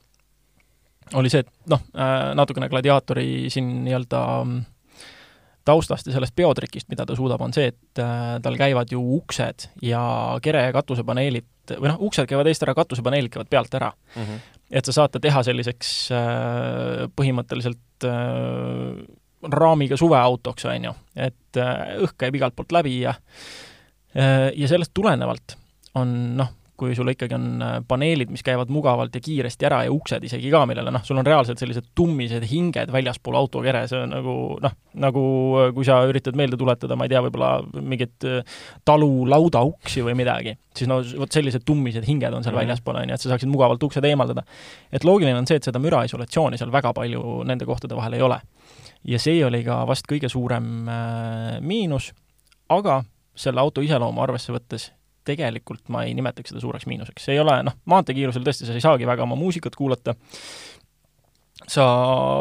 oli 1.14 1.30
see, 1.30 1.44
et 1.46 1.70
noh, 1.72 1.82
äh, 1.94 2.32
natukene 2.38 2.70
gladiaatori 2.72 3.52
siin 3.54 3.68
nii-öelda 3.86 4.22
mm, 4.44 4.64
taustast 5.66 6.08
ja 6.10 6.16
sellest 6.16 6.36
peotrikist, 6.38 6.90
mida 6.90 7.06
ta 7.06 7.18
suudab, 7.18 7.42
on 7.46 7.54
see, 7.54 7.70
et 7.74 8.02
äh, 8.02 8.38
tal 8.44 8.58
käivad 8.60 8.92
ju 8.94 9.02
uksed 9.20 9.70
ja 9.86 10.02
kere- 10.46 10.72
katusepaneelid, 10.76 11.76
või 11.76 11.92
noh, 11.92 12.02
uksed 12.10 12.30
käivad 12.30 12.50
eest 12.50 12.66
ära, 12.66 12.76
katusepaneelid 12.78 13.34
käivad 13.34 13.52
pealt 13.52 13.78
ära 13.78 13.92
mm. 13.92 14.24
-hmm. 14.24 14.42
et 14.72 14.86
sa 14.86 14.98
saad 15.00 15.14
ta 15.14 15.22
teha 15.22 15.44
selliseks 15.46 15.94
äh, 16.14 17.06
põhimõtteliselt 17.16 17.82
raamiga 19.46 19.98
suveautoks, 19.98 20.66
on 20.68 20.90
ju, 20.90 20.92
et 21.16 21.58
õhk 22.02 22.18
käib 22.18 22.36
igalt 22.36 22.56
poolt 22.58 22.74
läbi 22.76 23.00
ja 23.06 23.14
ja 24.56 24.68
sellest 24.68 24.92
tulenevalt 24.96 25.56
on 25.96 26.12
noh, 26.38 26.52
kui 26.80 26.96
sul 26.96 27.10
ikkagi 27.12 27.36
on 27.38 27.46
äh, 27.64 27.76
paneelid, 27.88 28.32
mis 28.34 28.44
käivad 28.44 28.72
mugavalt 28.74 29.16
ja 29.16 29.22
kiiresti 29.24 29.68
ära 29.68 29.82
ja 29.86 29.92
uksed 29.94 30.24
isegi 30.28 30.52
ka, 30.52 30.66
millele 30.68 30.92
noh, 30.92 31.04
sul 31.08 31.20
on 31.20 31.28
reaalselt 31.28 31.62
sellised 31.62 31.88
tummised 31.96 32.44
hinged 32.50 32.92
väljaspool 32.92 33.38
autokere, 33.40 33.86
see 33.92 34.02
on 34.04 34.12
nagu 34.12 34.36
noh, 34.64 34.76
nagu 35.06 35.24
äh, 35.62 35.70
kui 35.76 35.88
sa 35.88 36.02
üritad 36.10 36.36
meelde 36.38 36.60
tuletada, 36.60 36.98
ma 37.00 37.08
ei 37.08 37.14
tea, 37.14 37.22
võib-olla 37.26 37.54
mingit 37.80 38.28
äh, 38.28 38.60
talu 38.88 39.10
laudauksi 39.32 40.04
või 40.06 40.18
midagi, 40.20 40.58
siis 40.76 40.92
no 40.92 41.00
vot 41.22 41.40
sellised 41.40 41.64
tummised 41.68 42.08
hinged 42.08 42.34
on 42.34 42.44
seal 42.44 42.52
mm 42.52 42.60
-hmm. 42.60 42.66
väljaspool, 42.66 43.00
on 43.00 43.10
ju, 43.10 43.16
et 43.16 43.24
sa 43.24 43.32
saaksid 43.32 43.52
mugavalt 43.52 43.84
uksed 43.84 44.04
eemaldada. 44.04 44.44
et 44.92 45.04
loogiline 45.04 45.38
on 45.38 45.48
see, 45.48 45.58
et 45.58 45.64
seda 45.64 45.80
müraisolatsiooni 45.80 46.58
seal 46.58 46.72
väga 46.72 46.94
palju 46.94 47.44
nende 47.44 47.66
kohtade 47.66 47.96
vahel 47.96 48.14
ei 48.14 48.22
ole. 48.22 48.42
ja 49.04 49.20
see 49.20 49.46
oli 49.46 49.64
ka 49.64 49.88
vast 49.88 50.12
kõige 50.12 50.30
suurem 50.30 50.88
äh, 50.90 51.62
miinus, 51.62 52.14
aga 52.70 53.04
selle 53.36 53.62
auto 53.62 53.82
iseloomu 53.82 54.22
arvesse 54.22 54.54
võttes 54.54 54.92
tegelikult 55.26 55.90
ma 55.94 56.06
ei 56.06 56.14
nimetaks 56.18 56.54
seda 56.54 56.62
suureks 56.64 56.88
miinuseks, 56.90 57.28
see 57.28 57.36
ei 57.36 57.42
ole 57.44 57.58
noh, 57.66 57.76
maanteekiirusel 57.92 58.46
tõesti 58.46 58.68
sa 58.68 58.76
ei 58.76 58.84
saagi 58.84 59.08
väga 59.10 59.26
oma 59.26 59.38
muusikat 59.40 59.76
kuulata, 59.78 60.16
sa 61.68 61.86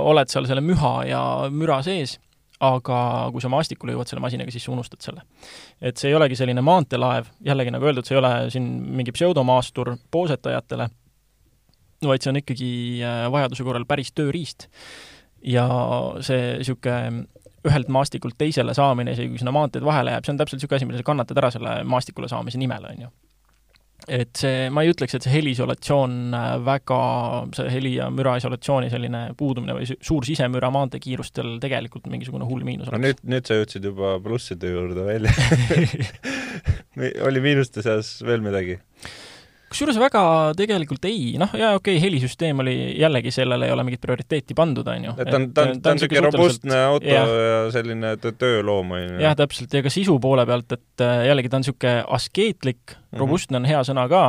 oled 0.05 0.31
seal 0.31 0.49
selle 0.49 0.65
müha 0.65 0.95
ja 1.09 1.23
müra 1.53 1.81
sees, 1.87 2.19
aga 2.65 2.99
kui 3.35 3.43
sa 3.43 3.51
maastikule 3.53 3.95
jõuad 3.95 4.11
selle 4.11 4.23
masinaga, 4.25 4.53
siis 4.55 4.67
sa 4.67 4.73
unustad 4.75 5.03
selle. 5.05 5.25
et 5.81 5.97
see 6.01 6.11
ei 6.13 6.19
olegi 6.19 6.37
selline 6.39 6.63
maanteelaev, 6.65 7.31
jällegi 7.45 7.73
nagu 7.75 7.89
öeldud, 7.89 8.07
see 8.07 8.17
ei 8.17 8.23
ole 8.23 8.35
siin 8.55 8.69
mingi 8.99 9.15
pseudomaastur 9.15 9.95
poosetajatele, 10.15 10.89
vaid 12.05 12.25
see 12.25 12.33
on 12.33 12.41
ikkagi 12.41 12.71
äh, 13.03 13.25
vajaduse 13.33 13.67
korral 13.67 13.87
päris 13.89 14.13
tööriist. 14.13 14.69
ja 15.45 15.67
see 16.25 16.55
niisugune 16.61 17.27
ühelt 17.69 17.93
maastikult 17.93 18.39
teisele 18.41 18.75
saamine, 18.77 19.15
isegi 19.17 19.35
kui 19.35 19.43
sinna 19.43 19.55
maanteed 19.55 19.85
vahele 19.87 20.15
jääb, 20.15 20.27
see 20.27 20.35
on 20.35 20.41
täpselt 20.41 20.61
niisugune 20.61 20.81
asi, 20.81 20.89
mille 20.89 21.03
sa 21.03 21.07
kannatad 21.11 21.41
ära 21.41 21.53
selle 21.55 21.79
maastikule 21.89 22.29
saamise 22.31 22.61
nimel, 22.61 22.85
on 22.91 23.05
ju. 23.07 23.11
et 24.19 24.37
see, 24.37 24.69
ma 24.75 24.85
ei 24.85 24.93
ütleks, 24.93 25.17
et 25.17 25.25
see 25.25 25.33
heliisolatsioon 25.33 26.17
äh, 26.37 26.49
väga, 26.67 27.01
see 27.57 27.71
heli- 27.73 27.95
ja 27.97 28.11
müraisolatsiooni 28.13 28.91
selline 28.93 29.23
puudumine 29.39 29.79
või 29.79 29.89
suur 29.95 30.27
sisemüra 30.29 30.69
maanteekiirustel 30.75 31.57
tegelikult 31.63 32.11
mingisugune 32.13 32.49
hull 32.49 32.67
miinus 32.69 32.91
oleks. 32.91 32.99
no 32.99 33.07
nüüd, 33.07 33.23
nüüd 33.37 33.49
sa 33.49 33.61
jõudsid 33.61 33.89
juba 33.89 34.17
plusside 34.25 34.75
juurde 34.75 35.07
välja 35.09 35.33
oli 37.29 37.45
miinuste 37.45 37.85
seas 37.87 38.19
veel 38.27 38.45
midagi? 38.45 38.79
Kusjuures 39.73 39.99
väga 39.99 40.23
tegelikult 40.59 41.07
ei, 41.09 41.35
noh, 41.41 41.51
jaa, 41.59 41.75
okei 41.79 41.97
okay,, 41.97 42.03
helisüsteem 42.03 42.63
oli 42.63 42.75
jällegi, 43.01 43.33
sellele 43.35 43.69
ei 43.69 43.75
ole 43.75 43.85
mingit 43.87 44.03
prioriteeti 44.03 44.57
pandud, 44.59 44.89
on 44.91 45.09
ju. 45.09 45.17
et 45.19 45.31
ta 45.31 45.41
on, 45.41 45.49
ta 45.57 45.67
on, 45.67 45.83
ta 45.83 45.93
on 45.93 45.99
niisugune 45.99 46.25
robustne 46.29 46.81
auto 46.91 47.11
ja, 47.11 47.25
ja 47.27 47.59
selline 47.75 48.15
tööloom, 48.23 48.95
on 48.97 49.05
ju. 49.05 49.19
jah, 49.25 49.37
täpselt, 49.39 49.75
ja 49.75 49.85
ka 49.85 49.93
sisu 49.93 50.19
poole 50.23 50.47
pealt, 50.49 50.77
et 50.77 51.05
äh, 51.05 51.27
jällegi 51.31 51.51
ta 51.51 51.61
on 51.61 51.67
niisugune 51.67 51.95
askeetlik 52.19 52.83
mm, 52.85 52.97
-hmm. 52.97 53.23
robustne 53.25 53.61
on 53.61 53.69
hea 53.69 53.83
sõna 53.87 54.07
ka, 54.11 54.25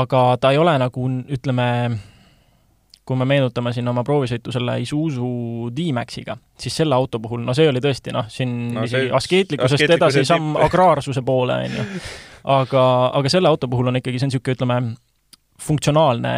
aga 0.00 0.24
ta 0.40 0.52
ei 0.52 0.60
ole 0.62 0.76
nagu 0.82 1.08
ütleme, 1.38 1.68
kui 3.04 3.18
me 3.18 3.26
meenutame 3.26 3.72
siin 3.74 3.88
oma 3.90 4.04
proovisõitu 4.06 4.52
selle 4.54 4.76
Isuzu 4.82 5.70
D-Maxiga, 5.74 6.36
siis 6.58 6.76
selle 6.82 6.94
auto 6.94 7.18
puhul, 7.22 7.42
no 7.46 7.54
see 7.56 7.66
oli 7.70 7.82
tõesti 7.82 8.14
noh, 8.14 8.28
siin 8.30 8.52
no, 8.76 8.84
isegi 8.86 9.10
askeetlikkusest 9.18 9.96
edasi 9.98 10.22
samm 10.28 10.54
agraarsuse 10.62 11.24
poole, 11.26 11.58
on 11.66 11.80
ju. 11.80 11.86
Aga, 12.52 12.84
aga 13.18 13.30
selle 13.30 13.50
auto 13.50 13.68
puhul 13.70 13.90
on 13.90 13.98
ikkagi, 13.98 14.18
see 14.18 14.28
on 14.28 14.32
niisugune, 14.32 14.56
ütleme, 14.58 14.78
funktsionaalne 15.62 16.32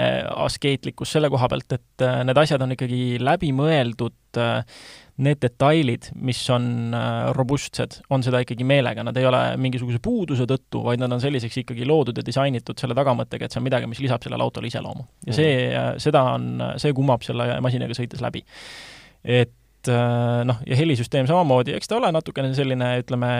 askeetlikkus 0.44 1.14
selle 1.16 1.31
koha 1.33 1.48
pealt, 1.53 1.77
et 1.77 2.05
äh, 2.05 2.20
need 2.29 2.40
asjad 2.40 2.64
on 2.64 2.74
ikkagi 2.74 3.18
läbimõeldud, 3.24 4.40
äh, 4.40 4.83
need 5.22 5.38
detailid, 5.42 6.09
mis 6.27 6.40
on 6.50 6.94
äh, 6.96 7.33
robustsed, 7.37 8.00
on 8.11 8.24
seda 8.27 8.40
ikkagi 8.42 8.66
meelega, 8.66 9.05
nad 9.07 9.16
ei 9.18 9.27
ole 9.29 9.42
mingisuguse 9.62 10.00
puuduse 10.03 10.46
tõttu, 10.50 10.83
vaid 10.87 11.03
nad 11.03 11.12
on 11.14 11.22
selliseks 11.22 11.61
ikkagi 11.62 11.87
loodud 11.87 12.18
ja 12.18 12.24
disainitud 12.27 12.81
selle 12.81 12.96
tagamõttega, 12.98 13.46
et 13.46 13.55
see 13.55 13.61
on 13.62 13.68
midagi, 13.68 13.90
mis 13.90 14.03
lisab 14.03 14.24
sellele 14.27 14.42
autole 14.42 14.70
iseloomu. 14.70 15.07
ja 15.29 15.37
see, 15.37 15.53
seda 16.03 16.24
on, 16.35 16.48
see 16.83 16.94
kumab 16.96 17.22
selle 17.27 17.46
masinaga 17.62 17.94
sõites 17.94 18.24
läbi. 18.24 18.42
et 19.22 19.92
äh, 19.92 20.40
noh, 20.50 20.59
ja 20.66 20.81
helisüsteem 20.83 21.31
samamoodi, 21.31 21.77
eks 21.79 21.90
ta 21.90 22.00
ole 22.00 22.11
natukene 22.14 22.50
selline, 22.59 22.90
ütleme, 23.05 23.31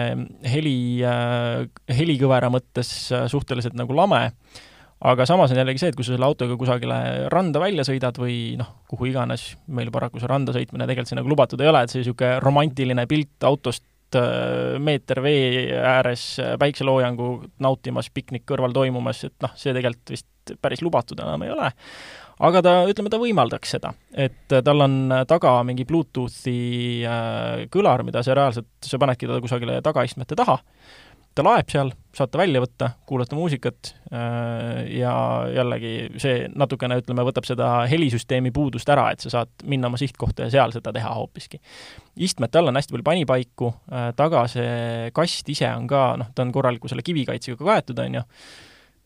heli, 0.47 0.77
äh, 1.03 1.65
helikõvera 1.91 2.51
mõttes 2.53 2.95
äh, 3.11 3.27
suhteliselt 3.31 3.75
nagu 3.75 3.99
lame, 3.99 4.29
aga 5.05 5.25
samas 5.27 5.51
on 5.51 5.59
jällegi 5.59 5.81
see, 5.81 5.91
et 5.91 5.97
kui 5.97 6.05
sa 6.07 6.15
selle 6.15 6.27
autoga 6.27 6.55
kusagile 6.59 6.99
randa 7.33 7.59
välja 7.61 7.85
sõidad 7.87 8.17
või 8.21 8.55
noh, 8.59 8.71
kuhu 8.89 9.09
iganes, 9.11 9.53
meil 9.67 9.91
paraku 9.93 10.21
see 10.21 10.31
randa 10.31 10.55
sõitmine 10.55 10.87
tegelikult 10.87 11.11
siin 11.11 11.21
nagu 11.21 11.33
lubatud 11.33 11.61
ei 11.61 11.71
ole, 11.71 11.83
et 11.83 11.93
see 11.93 12.01
niisugune 12.01 12.39
romantiline 12.43 13.07
pilt 13.09 13.47
autost 13.47 13.83
meeter 14.79 15.19
vee 15.19 15.73
ääres 15.75 16.37
päikseloojangu 16.61 17.29
nautimas, 17.59 18.07
piknik 18.13 18.45
kõrval 18.47 18.71
toimumas, 18.71 19.25
et 19.27 19.35
noh, 19.43 19.51
see 19.59 19.73
tegelikult 19.75 20.13
vist 20.13 20.53
päris 20.61 20.83
lubatud 20.85 21.19
enam 21.19 21.43
ei 21.43 21.51
ole. 21.51 21.71
Aga 22.45 22.59
ta, 22.65 22.71
ütleme, 22.89 23.09
ta 23.11 23.19
võimaldaks 23.19 23.71
seda, 23.77 23.93
et 24.11 24.51
äh, 24.51 24.63
tal 24.65 24.83
on 24.83 24.97
äh, 25.07 25.23
taga 25.27 25.53
mingi 25.63 25.85
Bluetoothi 25.87 26.57
äh, 27.07 27.63
kõlar, 27.71 28.03
mida 28.03 28.23
sa 28.27 28.35
reaalselt, 28.35 28.67
sa 28.83 28.99
panedki 28.99 29.29
ta 29.29 29.39
kusagile 29.43 29.77
tagaistmete 29.85 30.35
taha 30.35 30.57
ta 31.35 31.43
laeb 31.43 31.69
seal, 31.71 31.91
saate 32.15 32.39
välja 32.39 32.61
võtta, 32.63 32.89
kuulata 33.07 33.35
muusikat 33.35 33.91
äh, 34.07 34.85
ja 34.95 35.13
jällegi 35.51 35.93
see 36.21 36.45
natukene, 36.55 36.99
ütleme, 37.01 37.25
võtab 37.27 37.47
seda 37.47 37.69
helisüsteemi 37.91 38.53
puudust 38.55 38.89
ära, 38.91 39.09
et 39.11 39.23
sa 39.23 39.31
saad 39.33 39.65
minna 39.67 39.89
oma 39.91 39.99
sihtkohta 39.99 40.47
ja 40.47 40.53
seal 40.53 40.75
seda 40.75 40.93
teha 40.95 41.11
hoopiski. 41.17 41.59
istmete 42.15 42.59
all 42.59 42.71
on 42.71 42.79
hästi 42.79 42.95
palju 42.95 43.07
panipaiku, 43.09 43.73
äh, 43.91 44.07
taga 44.15 44.45
see 44.51 45.11
kast 45.15 45.51
ise 45.51 45.67
on 45.73 45.89
ka, 45.91 46.05
noh, 46.21 46.31
ta 46.35 46.45
on 46.45 46.55
korraliku 46.55 46.91
selle 46.91 47.03
kivikaitsega 47.05 47.59
kaetud, 47.59 47.99
on 48.05 48.21
ju, 48.21 48.23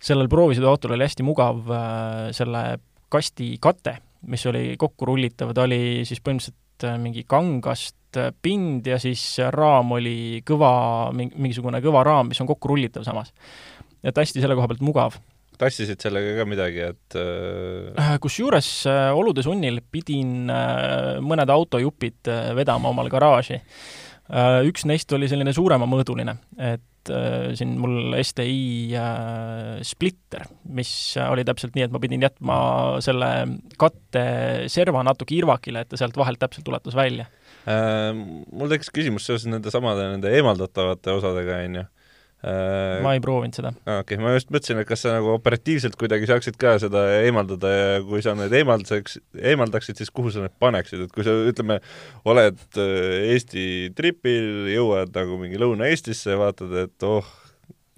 sellel 0.09 0.29
proovisõiduautol 0.31 0.93
oli 0.95 1.09
hästi 1.09 1.25
mugav 1.25 1.73
äh, 1.73 2.29
selle 2.37 2.63
kasti 3.09 3.55
kate, 3.61 3.97
mis 4.29 4.45
oli 4.45 4.75
kokku 4.77 5.09
rullitav, 5.09 5.55
ta 5.57 5.65
oli 5.65 6.05
siis 6.05 6.21
põhimõtteliselt 6.21 6.57
mingi 7.01 7.25
kangast 7.27 7.98
pind 8.41 8.87
ja 8.89 8.99
siis 9.01 9.21
raam 9.53 9.93
oli 9.97 10.41
kõva, 10.47 10.71
mingisugune 11.13 11.81
kõva 11.83 12.03
raam, 12.07 12.31
mis 12.31 12.41
on 12.41 12.49
kokku 12.49 12.71
rullitav 12.71 13.05
samas. 13.07 13.33
et 14.03 14.15
hästi 14.15 14.41
selle 14.41 14.55
koha 14.55 14.69
pealt 14.71 14.83
mugav. 14.85 15.19
tassisid 15.59 15.99
sellega 15.99 16.37
ka 16.39 16.45
midagi, 16.47 16.83
et 16.93 17.15
äh, 17.19 17.93
äh 17.99 18.19
kusjuures 18.23 18.69
äh, 18.87 19.09
olude 19.11 19.43
sunnil 19.43 19.81
pidin 19.91 20.49
äh, 20.49 21.19
mõned 21.19 21.49
autojupid 21.51 22.29
äh, 22.31 22.53
vedama 22.55 22.93
omal 22.93 23.09
garaaži. 23.09 23.61
Üks 24.29 24.83
neist 24.85 25.09
oli 25.17 25.25
selline 25.25 25.49
suuremamõõduline, 25.57 26.35
et 26.61 27.09
siin 27.57 27.71
mul 27.81 28.13
STI 28.21 28.93
splitter, 29.81 30.43
mis 30.69 30.91
oli 31.23 31.41
täpselt 31.47 31.73
nii, 31.73 31.87
et 31.87 31.95
ma 31.95 32.01
pidin 32.03 32.21
jätma 32.21 32.57
selle 33.01 33.31
katte 33.81 34.21
serva 34.69 35.01
natuke 35.07 35.33
irvakile, 35.33 35.81
et 35.81 35.89
ta 35.89 35.97
sealt 35.97 36.19
vahelt 36.21 36.37
täpselt 36.37 36.69
ulatus 36.69 36.93
välja 36.93 37.25
Äh, 37.25 37.38
mul 37.67 38.71
tekkis 38.71 38.91
küsimus 38.95 39.25
seoses 39.27 39.49
nende 39.51 39.71
samade, 39.73 40.05
nende 40.13 40.31
eemaldatavate 40.37 41.15
osadega, 41.17 41.63
on 41.67 41.81
ju. 41.81 41.87
Äh, 42.39 43.01
ma 43.03 43.17
ei 43.17 43.19
proovinud 43.19 43.57
seda. 43.57 43.73
okei 43.83 44.15
okay,, 44.15 44.17
ma 44.23 44.31
just 44.31 44.47
mõtlesin, 44.47 44.79
et 44.79 44.87
kas 44.87 45.01
sa 45.03 45.17
nagu 45.17 45.33
operatiivselt 45.33 45.97
kuidagi 45.99 46.29
saaksid 46.29 46.55
ka 46.59 46.77
seda 46.79 47.01
eemaldada 47.25 47.71
ja 47.73 47.89
kui 48.07 48.23
sa 48.23 48.31
need 48.39 48.55
eemaldaks, 48.55 49.17
eemaldaksid, 49.35 49.99
siis 49.99 50.13
kuhu 50.15 50.31
sa 50.31 50.45
need 50.45 50.55
paneksid, 50.63 51.03
et 51.03 51.11
kui 51.11 51.27
sa, 51.27 51.33
ütleme, 51.51 51.81
oled 52.31 52.61
äh, 52.79 53.33
Eesti 53.33 53.65
tripil, 53.97 54.69
jõuad 54.71 55.11
nagu 55.19 55.35
mingi 55.41 55.59
Lõuna-Eestisse, 55.59 56.39
vaatad, 56.39 56.77
et 56.85 57.07
oh, 57.09 57.27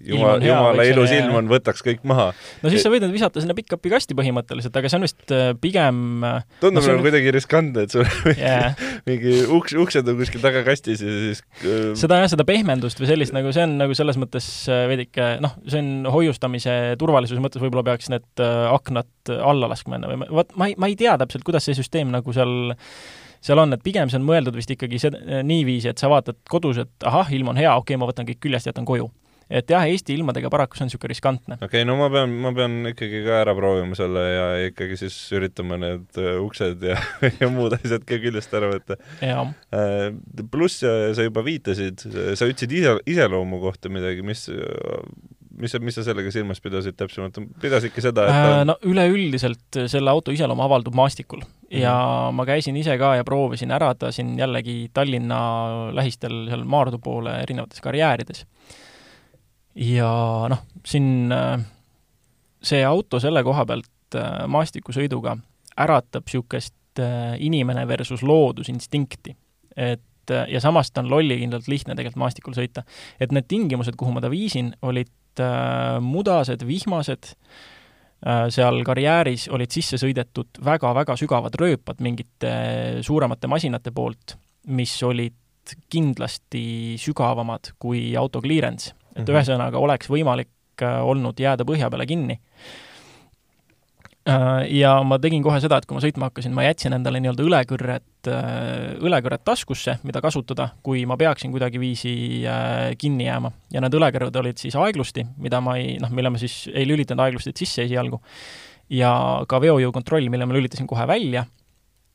jumal, 0.06 0.42
jumala 0.42 0.86
ilus 0.88 1.12
ilm 1.14 1.36
on, 1.38 1.48
võtaks 1.50 1.84
kõik 1.84 2.02
maha. 2.08 2.30
no 2.62 2.72
siis 2.72 2.84
sa 2.84 2.90
võid 2.92 3.04
need 3.04 3.14
visata 3.14 3.42
sinna 3.42 3.56
pick-up'i 3.56 3.92
kasti 3.92 4.16
põhimõtteliselt, 4.18 4.74
aga 4.78 4.90
see 4.90 4.98
on 4.98 5.06
vist 5.06 5.34
äh, 5.34 5.52
pigem 5.62 6.26
äh, 6.26 6.44
tundub 6.62 6.82
no, 6.82 6.96
nagu 6.96 7.06
kuidagi 7.06 7.34
riskantne, 7.34 7.86
et 7.86 7.94
sul 7.94 8.06
yeah. 8.34 8.76
mingi 9.08 9.38
uks, 9.46 9.76
uksed 9.84 10.10
on 10.10 10.18
kuskil 10.20 10.42
taga 10.44 10.64
kastis 10.66 11.04
ja 11.04 11.16
siis 11.28 11.42
äh, 11.62 11.92
seda 11.98 12.22
jah, 12.22 12.30
seda 12.34 12.46
pehmendust 12.48 13.02
või 13.02 13.10
sellist 13.12 13.36
nagu 13.36 13.54
see 13.54 13.66
on 13.68 13.78
nagu 13.80 13.96
selles 13.98 14.20
mõttes 14.20 14.50
veidike 14.90 15.34
noh, 15.44 15.56
see 15.66 15.82
on 15.82 16.12
hoiustamise 16.12 16.76
turvalisuse 17.00 17.42
mõttes 17.42 17.62
võib-olla 17.62 17.86
peaks 17.92 18.10
need 18.12 18.42
aknad 18.42 19.34
alla 19.38 19.70
laskma 19.70 19.98
enne 19.98 20.12
või 20.12 20.30
vot 20.42 20.54
ma 20.58 20.70
ei, 20.70 20.78
ma 20.78 20.90
ei 20.90 20.98
tea 20.98 21.16
täpselt, 21.20 21.46
kuidas 21.46 21.68
see 21.68 21.78
süsteem 21.78 22.10
nagu 22.12 22.34
seal 22.34 22.72
seal 23.42 23.58
on, 23.58 23.74
et 23.74 23.82
pigem 23.82 24.10
see 24.10 24.20
on 24.20 24.26
mõeldud 24.26 24.54
vist 24.54 24.70
ikkagi 24.70 25.00
see, 25.02 25.40
niiviisi, 25.42 25.90
et 25.90 25.98
sa 25.98 26.06
vaatad 26.10 26.38
kodus, 26.50 26.78
et 26.78 27.06
ahah, 27.08 27.26
ilm 27.34 27.50
on 27.50 27.58
hea, 27.58 27.72
okei 27.74 27.96
okay,, 27.96 27.98
ma 27.98 28.06
võtan 28.06 28.28
kõik 28.28 28.38
küljest, 28.44 28.70
jätan 28.70 28.86
koju 28.86 29.08
et 29.52 29.72
jah, 29.74 29.84
Eesti 29.88 30.16
ilmadega 30.16 30.50
paraku 30.52 30.78
see 30.78 30.86
on 30.86 30.90
niisugune 30.90 31.12
riskantne. 31.12 31.58
okei 31.58 31.82
okay,, 31.82 31.88
no 31.88 31.98
ma 32.00 32.08
pean, 32.12 32.32
ma 32.44 32.54
pean 32.56 32.78
ikkagi 32.92 33.22
ka 33.26 33.40
ära 33.42 33.56
proovima 33.58 33.98
selle 33.98 34.24
ja 34.28 34.46
ikkagi 34.68 34.98
siis 35.00 35.18
üritama 35.36 35.78
need 35.80 36.20
uh, 36.20 36.38
uksed 36.44 36.86
ja, 36.88 36.96
ja 37.40 37.50
muud 37.52 37.76
asjad 37.78 38.06
ka 38.08 38.20
küljest 38.22 38.56
ära 38.58 38.72
võtta. 38.72 38.98
Uh, 39.22 40.08
pluss 40.52 40.82
sa 40.82 41.28
juba 41.28 41.44
viitasid, 41.46 42.02
sa 42.02 42.48
ütlesid 42.48 42.74
ise, 42.80 42.96
iseloomu 43.14 43.60
kohta 43.62 43.92
midagi, 43.92 44.24
mis 44.26 44.48
mis, 45.58 45.74
mis 45.80 45.96
sa 45.96 46.04
sellega 46.06 46.32
silmas 46.32 46.60
pidasid 46.62 46.96
täpsemalt, 46.98 47.38
pidasidki 47.62 48.02
seda, 48.04 48.26
et 48.26 48.34
ta... 48.34 48.52
Äh, 48.60 48.64
no 48.68 48.76
üleüldiselt 48.88 49.80
selle 49.90 50.12
auto 50.12 50.34
iseloom 50.34 50.60
avaldub 50.64 50.96
maastikul 50.98 51.42
ja 51.42 51.92
mm 51.92 52.28
-hmm. 52.30 52.38
ma 52.38 52.46
käisin 52.48 52.76
ise 52.76 52.96
ka 52.98 53.14
ja 53.16 53.24
proovisin 53.24 53.70
ära 53.70 53.94
ta 53.94 54.12
siin 54.12 54.38
jällegi 54.38 54.90
Tallinna 54.94 55.92
lähistel 55.92 56.48
seal 56.48 56.64
Maardu 56.64 56.98
poole 56.98 57.40
erinevates 57.42 57.80
karjäärides 57.80 58.46
ja 59.74 60.12
noh, 60.52 60.62
siin 60.86 61.32
äh, 61.32 61.56
see 62.62 62.84
auto 62.84 63.20
selle 63.22 63.42
koha 63.46 63.64
pealt 63.68 64.18
äh, 64.18 64.44
maastikusõiduga 64.50 65.36
äratab 65.82 66.28
niisugust 66.28 67.00
äh, 67.00 67.34
inimene 67.40 67.86
versus 67.88 68.22
loodusinstinkti. 68.22 69.36
et 69.76 70.00
ja 70.48 70.60
samas 70.60 70.92
ta 70.92 71.00
on 71.02 71.10
lollikindlalt 71.10 71.66
lihtne 71.68 71.96
tegelikult 71.98 72.20
maastikul 72.22 72.54
sõita. 72.54 72.84
et 73.20 73.32
need 73.32 73.48
tingimused, 73.48 73.96
kuhu 73.98 74.12
ma 74.12 74.20
ta 74.20 74.30
viisin, 74.30 74.70
olid 74.82 75.10
mudased, 76.04 76.60
vihmased, 76.68 77.30
seal 78.52 78.82
karjääris 78.84 79.48
olid 79.48 79.72
sisse 79.72 79.96
sõidetud 79.98 80.60
väga-väga 80.62 81.16
sügavad 81.16 81.56
rööpad 81.58 82.04
mingite 82.04 82.52
suuremate 83.02 83.48
masinate 83.48 83.90
poolt, 83.90 84.36
mis 84.68 84.94
olid 85.02 85.74
kindlasti 85.90 87.00
sügavamad 87.00 87.72
kui 87.80 88.12
auto 88.16 88.44
clearance 88.44 88.92
et 89.12 89.18
mm 89.18 89.24
-hmm. 89.24 89.34
ühesõnaga 89.34 89.78
oleks 89.78 90.08
võimalik 90.10 90.82
äh, 90.82 91.02
olnud 91.04 91.40
jääda 91.40 91.64
põhja 91.68 91.90
peale 91.90 92.06
kinni. 92.06 92.38
Äh, 94.28 94.70
ja 94.70 95.02
ma 95.02 95.18
tegin 95.18 95.42
kohe 95.42 95.60
seda, 95.60 95.76
et 95.76 95.86
kui 95.86 95.96
ma 95.96 96.00
sõitma 96.00 96.30
hakkasin, 96.30 96.54
ma 96.54 96.62
jätsin 96.62 96.92
endale 96.92 97.20
nii-öelda 97.20 97.42
õlekõrret, 97.42 98.28
äh, 98.30 98.94
õlekõrret 99.02 99.44
taskusse, 99.44 99.98
mida 100.02 100.20
kasutada, 100.20 100.68
kui 100.82 101.06
ma 101.06 101.16
peaksin 101.16 101.50
kuidagiviisi 101.50 102.44
kinni 102.98 103.24
jääma. 103.24 103.52
ja 103.72 103.80
need 103.80 103.94
õlekõrved 103.94 104.36
olid 104.36 104.58
siis 104.58 104.76
aeglusti, 104.76 105.26
mida 105.38 105.60
ma 105.60 105.76
ei, 105.76 105.98
noh, 105.98 106.10
mille 106.10 106.30
ma 106.30 106.38
siis 106.38 106.68
ei 106.74 106.86
lülitanud 106.86 107.24
aeglustit 107.24 107.56
sisse 107.56 107.82
esialgu, 107.82 108.22
ja 108.92 109.12
ka 109.48 109.60
veojõukontroll, 109.60 110.28
mille 110.32 110.46
ma 110.46 110.54
lülitasin 110.54 110.86
kohe 110.86 111.06
välja, 111.08 111.46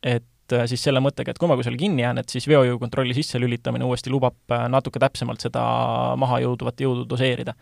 et 0.04 0.24
äh, 0.24 0.37
siis 0.70 0.84
selle 0.88 1.02
mõttega, 1.04 1.34
et 1.34 1.40
kui 1.42 1.50
ma 1.50 1.58
kusagile 1.60 1.82
kinni 1.82 2.06
jään, 2.06 2.22
et 2.22 2.34
siis 2.34 2.48
veojõukontrolli 2.50 3.16
sisselülitamine 3.18 3.88
uuesti 3.88 4.14
lubab 4.14 4.56
äh, 4.56 4.68
natuke 4.72 5.02
täpsemalt 5.04 5.44
seda 5.44 5.64
maha 6.20 6.42
jõudvat 6.46 6.84
jõudu 6.84 7.08
doseerida. 7.10 7.56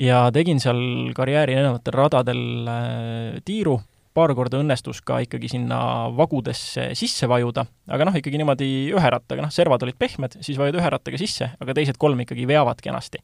ja 0.00 0.30
tegin 0.32 0.60
seal 0.62 1.12
karjääri 1.14 1.58
erinevatel 1.58 1.96
radadel 1.98 2.44
äh, 2.70 3.40
tiiru, 3.44 3.80
paar 4.14 4.32
korda 4.34 4.58
õnnestus 4.58 4.98
ka 5.06 5.20
ikkagi 5.22 5.48
sinna 5.52 5.78
vagudesse 6.16 6.88
sisse 6.98 7.28
vajuda, 7.30 7.62
aga 7.94 8.06
noh, 8.08 8.16
ikkagi 8.18 8.40
niimoodi 8.40 8.70
ühe 8.90 9.10
rattaga, 9.14 9.44
noh, 9.44 9.52
servad 9.54 9.84
olid 9.86 9.98
pehmed, 9.98 10.34
siis 10.42 10.58
vajud 10.58 10.78
ühe 10.80 10.90
rattaga 10.90 11.20
sisse, 11.20 11.52
aga 11.62 11.76
teised 11.78 11.98
kolm 12.00 12.24
ikkagi 12.24 12.46
veavad 12.50 12.82
kenasti. 12.82 13.22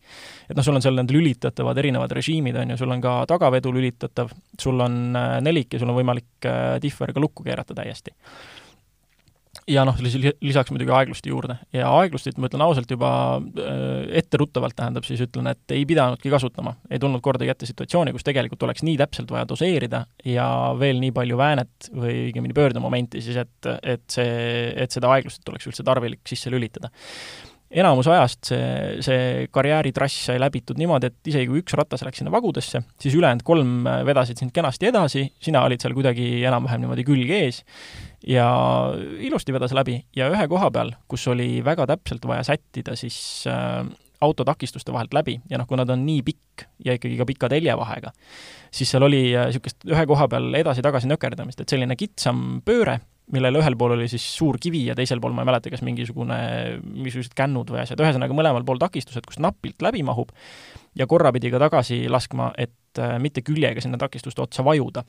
et 0.48 0.54
noh, 0.54 0.62
sul 0.66 0.78
on 0.78 0.84
seal 0.84 0.98
need 1.00 1.10
lülitatavad 1.14 1.78
erinevad 1.82 2.14
režiimid, 2.14 2.58
on 2.62 2.74
ju, 2.74 2.78
sul 2.82 2.94
on 2.94 3.02
ka 3.02 3.16
tagavedu 3.30 3.74
lülitatav, 3.74 4.30
sul 4.60 4.84
on 4.84 5.00
nelik 5.42 5.74
ja 5.74 5.82
sul 5.82 5.90
on 5.90 5.98
võimalik 5.98 6.50
differiga 6.82 7.22
lukku 7.22 7.46
keerata 7.46 7.74
täiesti 7.74 8.14
ja 9.70 9.82
noh, 9.86 9.96
lisaks 9.98 10.70
muidugi 10.70 10.92
aeglusti 10.94 11.30
juurde. 11.32 11.56
ja 11.74 11.88
aeglustit, 11.98 12.38
ma 12.38 12.50
ütlen 12.50 12.62
ausalt, 12.66 12.90
juba 12.90 13.10
äh, 13.38 14.04
etteruttavalt 14.20 14.76
tähendab, 14.78 15.06
siis 15.08 15.22
ütlen, 15.26 15.50
et 15.50 15.74
ei 15.74 15.86
pidanudki 15.88 16.30
kasutama. 16.32 16.76
ei 16.90 17.02
tulnud 17.02 17.22
kordagi 17.24 17.52
ette 17.52 17.68
situatsiooni, 17.68 18.14
kus 18.14 18.26
tegelikult 18.26 18.62
oleks 18.68 18.84
nii 18.86 18.98
täpselt 19.00 19.32
vaja 19.32 19.48
doseerida 19.48 20.04
ja 20.24 20.46
veel 20.78 21.02
nii 21.02 21.12
palju 21.16 21.40
väänet 21.40 21.90
või 21.94 22.14
õigemini 22.28 22.56
pöördemomenti 22.56 23.24
siis, 23.24 23.40
et, 23.42 23.72
et 23.82 24.06
see, 24.12 24.70
et 24.76 24.94
seda 24.94 25.10
aeglustit 25.16 25.52
oleks 25.52 25.68
üldse 25.70 25.86
tarvilik 25.86 26.22
sisse 26.28 26.52
lülitada 26.52 26.92
enamus 27.76 28.06
ajast 28.10 28.50
see, 28.52 28.66
see 29.04 29.46
karjääritrass 29.54 30.28
sai 30.28 30.38
läbitud 30.40 30.78
niimoodi, 30.78 31.10
et 31.10 31.30
isegi 31.32 31.48
kui 31.50 31.62
üks 31.64 31.74
ratas 31.78 32.04
läks 32.06 32.22
sinna 32.22 32.30
vagudesse, 32.34 32.82
siis 33.02 33.16
ülejäänud 33.18 33.42
kolm 33.46 33.88
vedasid 34.06 34.38
sind 34.38 34.54
kenasti 34.54 34.90
edasi, 34.92 35.26
sina 35.42 35.64
olid 35.66 35.82
seal 35.82 35.96
kuidagi 35.96 36.28
enam-vähem 36.46 36.84
niimoodi 36.84 37.06
külg 37.08 37.32
ees 37.34 37.64
ja 38.26 38.46
ilusti 39.22 39.54
vedas 39.54 39.74
läbi 39.76 40.00
ja 40.16 40.30
ühe 40.32 40.48
koha 40.50 40.70
peal, 40.74 40.92
kus 41.08 41.26
oli 41.30 41.64
väga 41.64 41.86
täpselt 41.86 42.26
vaja 42.26 42.44
sättida 42.46 42.96
siis 42.98 43.18
äh, 43.50 43.86
auto 44.20 44.44
takistuste 44.44 44.92
vahelt 44.92 45.14
läbi 45.14 45.40
ja 45.50 45.58
noh, 45.60 45.66
kuna 45.68 45.86
ta 45.86 45.94
on 45.94 46.06
nii 46.06 46.22
pikk 46.26 46.66
ja 46.84 46.96
ikkagi 46.96 47.18
ka 47.18 47.26
pika 47.28 47.50
teljevahega, 47.52 48.12
siis 48.74 48.90
seal 48.90 49.06
oli 49.06 49.28
niisugust 49.34 49.84
äh, 49.84 49.92
ühe 49.94 50.06
koha 50.08 50.28
peal 50.32 50.54
edasi-tagasi 50.62 51.10
nökerdamist, 51.10 51.60
et 51.60 51.74
selline 51.74 51.96
kitsam 51.98 52.62
pööre, 52.66 52.98
millel 53.32 53.60
ühel 53.60 53.76
pool 53.78 53.96
oli 53.96 54.08
siis 54.10 54.24
suur 54.38 54.58
kivi 54.62 54.84
ja 54.88 54.96
teisel 54.98 55.20
pool 55.22 55.34
ma 55.36 55.44
ei 55.44 55.50
mäleta, 55.50 55.70
kas 55.72 55.84
mingisugune, 55.86 56.38
mingisugused 56.82 57.34
kännud 57.36 57.70
või 57.74 57.82
asjad, 57.82 58.00
ühesõnaga 58.02 58.36
mõlemal 58.38 58.66
pool 58.66 58.80
takistused, 58.82 59.26
kust 59.26 59.42
napilt 59.42 59.82
läbi 59.84 60.02
mahub, 60.06 60.32
ja 60.96 61.06
korra 61.10 61.32
pidi 61.34 61.52
ka 61.52 61.60
tagasi 61.62 62.06
laskma, 62.10 62.52
et 62.58 63.02
äh, 63.02 63.16
mitte 63.22 63.44
küljega 63.46 63.84
sinna 63.84 64.00
takistuste 64.00 64.42
otsa 64.42 64.64
vajuda. 64.66 65.04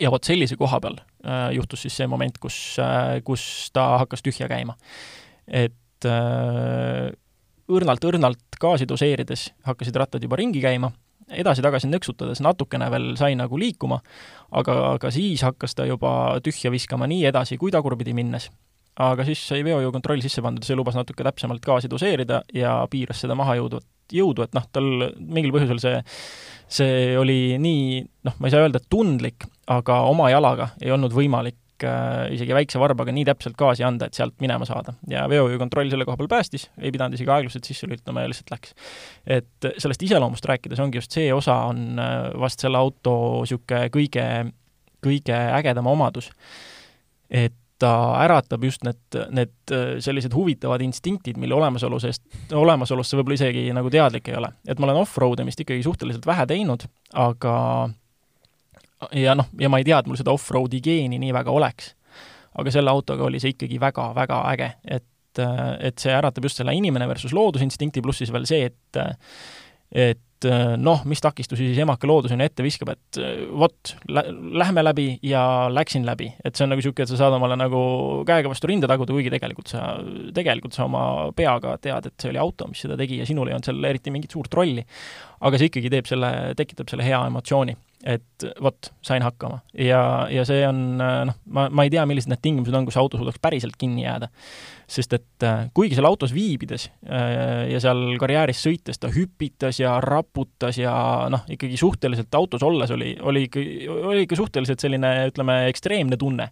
Ja 0.00 0.10
vot 0.12 0.24
sellise 0.24 0.56
koha 0.60 0.80
peal 0.80 0.98
äh, 1.00 1.50
juhtus 1.56 1.84
siis 1.86 1.96
see 1.96 2.08
moment, 2.10 2.38
kus 2.42 2.78
äh,, 2.82 3.20
kus 3.24 3.70
ta 3.72 3.98
hakkas 4.04 4.24
tühja 4.24 4.48
käima. 4.50 4.76
et 5.46 6.08
äh, 6.08 7.12
õrnalt-õrnalt 7.72 8.60
gaasi 8.60 8.88
doseerides 8.88 9.50
hakkasid 9.66 9.96
rattad 9.96 10.22
juba 10.22 10.36
ringi 10.36 10.60
käima 10.62 10.92
edasi-tagasi 11.30 11.90
nõksutades 11.90 12.42
natukene 12.44 12.88
veel 12.92 13.12
sai 13.16 13.36
nagu 13.38 13.58
liikuma, 13.58 14.00
aga, 14.50 14.76
aga 14.96 15.12
siis 15.14 15.44
hakkas 15.46 15.76
ta 15.78 15.86
juba 15.88 16.38
tühja 16.44 16.72
viskama 16.72 17.08
nii 17.10 17.24
edasi 17.30 17.58
kui 17.60 17.72
tagurpidi 17.72 18.14
minnes. 18.16 18.50
Aga 19.00 19.24
siis 19.24 19.40
sai 19.48 19.62
veojõukontroll 19.64 20.20
sisse 20.24 20.42
pandud 20.44 20.64
ja 20.64 20.72
see 20.72 20.76
lubas 20.76 20.96
natuke 20.98 21.24
täpsemalt 21.24 21.64
gaasi 21.64 21.88
doseerida 21.90 22.42
ja 22.56 22.74
piiras 22.92 23.22
seda 23.24 23.36
maha 23.38 23.56
jõudvat 23.60 23.86
jõudu, 24.12 24.44
et 24.44 24.54
noh, 24.56 24.66
tal 24.72 25.08
mingil 25.16 25.52
põhjusel 25.54 25.80
see, 25.80 25.98
see 26.68 27.16
oli 27.16 27.56
nii, 27.62 28.02
noh, 28.28 28.38
ma 28.38 28.48
ei 28.48 28.54
saa 28.54 28.66
öelda, 28.66 28.82
et 28.82 28.90
tundlik, 28.92 29.46
aga 29.72 30.02
oma 30.10 30.28
jalaga 30.32 30.72
ei 30.82 30.92
olnud 30.92 31.14
võimalik 31.16 31.86
äh, 31.86 32.26
isegi 32.36 32.52
väikse 32.56 32.80
varbaga 32.82 33.14
nii 33.14 33.24
täpselt 33.30 33.56
gaasi 33.60 33.86
anda, 33.86 34.10
et 34.10 34.18
sealt 34.18 34.36
minema 34.44 34.68
saada. 34.68 34.94
ja 35.08 35.24
veojuhikontroll 35.32 35.92
selle 35.92 36.06
koha 36.08 36.18
peal 36.20 36.30
päästis, 36.34 36.68
ei 36.80 36.92
pidanud 36.92 37.16
isegi 37.16 37.32
aeglaselt 37.32 37.68
sisse 37.68 37.88
lülitama 37.88 38.26
ja 38.26 38.32
lihtsalt 38.32 38.52
läks. 38.52 38.76
et 39.38 39.70
sellest 39.78 40.04
iseloomust 40.04 40.50
rääkides 40.52 40.82
ongi 40.84 41.00
just 41.00 41.16
see 41.16 41.32
osa 41.32 41.62
on 41.70 41.96
äh, 41.96 42.28
vast 42.44 42.60
selle 42.60 42.80
auto 42.80 43.16
niisugune 43.42 43.88
kõige, 43.94 44.28
kõige 45.02 45.40
ägedam 45.62 45.88
omadus, 45.88 46.28
et 47.30 47.56
ta 47.82 47.92
äratab 48.22 48.62
just 48.64 48.84
need, 48.86 49.16
need 49.34 49.74
sellised 50.04 50.34
huvitavad 50.36 50.82
instinktid, 50.84 51.40
mille 51.40 51.56
olemasolu 51.56 51.98
seest, 52.02 52.22
olemasolust 52.54 53.12
sa 53.12 53.18
võib-olla 53.18 53.40
isegi 53.40 53.64
nagu 53.74 53.90
teadlik 53.90 54.30
ei 54.30 54.38
ole. 54.38 54.52
et 54.68 54.78
ma 54.78 54.88
olen 54.88 55.02
off-road 55.02 55.42
imist 55.42 55.64
ikkagi 55.64 55.82
suhteliselt 55.82 56.26
vähe 56.28 56.46
teinud, 56.50 56.86
aga 57.18 57.56
ja 59.18 59.34
noh, 59.38 59.48
ja 59.60 59.70
ma 59.72 59.80
ei 59.80 59.86
tea, 59.86 59.98
et 59.98 60.10
mul 60.10 60.20
seda 60.20 60.34
off-road'i 60.34 60.82
geeni 60.84 61.18
nii 61.22 61.32
väga 61.34 61.54
oleks. 61.54 61.94
aga 62.58 62.70
selle 62.70 62.92
autoga 62.92 63.24
oli 63.24 63.40
see 63.40 63.54
ikkagi 63.54 63.80
väga-väga 63.80 64.38
äge, 64.52 64.66
et, 64.84 65.42
et 65.80 65.98
see 65.98 66.12
äratab 66.12 66.44
just 66.44 66.60
selle 66.60 66.74
inimene 66.76 67.08
versus 67.08 67.32
loodusinstinkti, 67.32 68.02
pluss 68.04 68.20
siis 68.20 68.32
veel 68.32 68.44
see, 68.48 68.68
et 68.68 69.00
et 69.92 70.20
noh, 70.82 71.04
mis 71.06 71.20
takistusi 71.22 71.68
siis 71.68 71.78
emake 71.84 72.08
loodus 72.10 72.32
on 72.34 72.40
ju 72.42 72.46
ette 72.48 72.64
viskab, 72.64 72.88
et 72.96 73.18
vot 73.54 73.92
lä, 74.10 74.24
lähme 74.58 74.82
läbi 74.82 75.04
ja 75.22 75.68
läksin 75.70 76.06
läbi. 76.06 76.32
et 76.44 76.56
see 76.56 76.64
on 76.66 76.72
nagu 76.72 76.82
niisugune, 76.82 77.06
et 77.06 77.12
sa 77.12 77.20
saad 77.20 77.36
omale 77.36 77.54
nagu 77.60 77.82
käega 78.26 78.50
vastu 78.50 78.70
rinda 78.70 78.90
taguda, 78.90 79.14
kuigi 79.14 79.30
tegelikult 79.30 79.70
sa, 79.70 79.84
tegelikult 80.34 80.74
sa 80.74 80.88
oma 80.88 81.04
peaga 81.36 81.76
tead, 81.78 82.10
et 82.10 82.16
see 82.18 82.32
oli 82.32 82.42
auto, 82.42 82.66
mis 82.72 82.82
seda 82.82 82.98
tegi 82.98 83.20
ja 83.20 83.28
sinul 83.28 83.50
ei 83.50 83.54
olnud 83.54 83.70
seal 83.70 83.90
eriti 83.92 84.14
mingit 84.14 84.34
suurt 84.34 84.54
rolli. 84.58 84.82
aga 85.46 85.58
see 85.58 85.70
ikkagi 85.70 85.94
teeb 85.94 86.10
selle, 86.10 86.32
tekitab 86.58 86.90
selle 86.90 87.06
hea 87.06 87.22
emotsiooni 87.30 87.76
et 88.02 88.44
vot, 88.62 88.88
sain 89.04 89.22
hakkama. 89.22 89.60
ja, 89.78 90.26
ja 90.30 90.44
see 90.46 90.62
on 90.66 90.80
noh, 90.98 91.36
ma, 91.54 91.68
ma 91.70 91.84
ei 91.86 91.90
tea, 91.92 92.02
millised 92.08 92.30
need 92.32 92.42
tingimused 92.42 92.74
on, 92.74 92.86
kus 92.88 92.98
auto 92.98 93.20
suudaks 93.20 93.38
päriselt 93.42 93.76
kinni 93.78 94.02
jääda. 94.02 94.28
sest 94.90 95.14
et 95.16 95.46
äh, 95.46 95.68
kuigi 95.74 95.96
seal 95.96 96.08
autos 96.08 96.34
viibides 96.34 96.88
äh, 97.06 97.68
ja 97.70 97.80
seal 97.82 98.16
karjääris 98.20 98.62
sõites 98.66 98.98
ta 99.00 99.10
hüpitas 99.14 99.78
ja 99.80 99.94
raputas 100.02 100.80
ja 100.80 100.94
noh, 101.32 101.46
ikkagi 101.52 101.78
suhteliselt 101.78 102.34
autos 102.34 102.64
olles 102.66 102.90
oli, 102.90 103.14
oli 103.22 103.46
ikka, 103.46 103.62
oli 104.10 104.26
ikka 104.26 104.40
suhteliselt 104.40 104.82
selline, 104.82 105.14
ütleme, 105.30 105.62
ekstreemne 105.70 106.18
tunne 106.18 106.50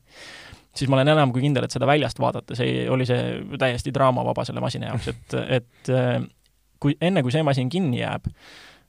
siis 0.77 0.87
ma 0.87 1.01
olen 1.01 1.11
enam 1.17 1.35
kui 1.35 1.43
kindel, 1.43 1.67
et 1.67 1.75
seda 1.75 1.89
väljast 1.91 2.23
vaadates 2.23 2.63
ei, 2.63 2.87
oli 2.89 3.09
see 3.09 3.41
täiesti 3.59 3.91
draamavaba 3.95 4.47
selle 4.47 4.63
masina 4.63 4.93
jaoks, 4.93 5.11
et, 5.11 5.37
et 5.59 5.93
äh, 5.99 6.15
kui, 6.79 6.95
enne 7.03 7.27
kui 7.27 7.35
see 7.35 7.43
masin 7.47 7.69
kinni 7.73 8.05
jääb, 8.05 8.31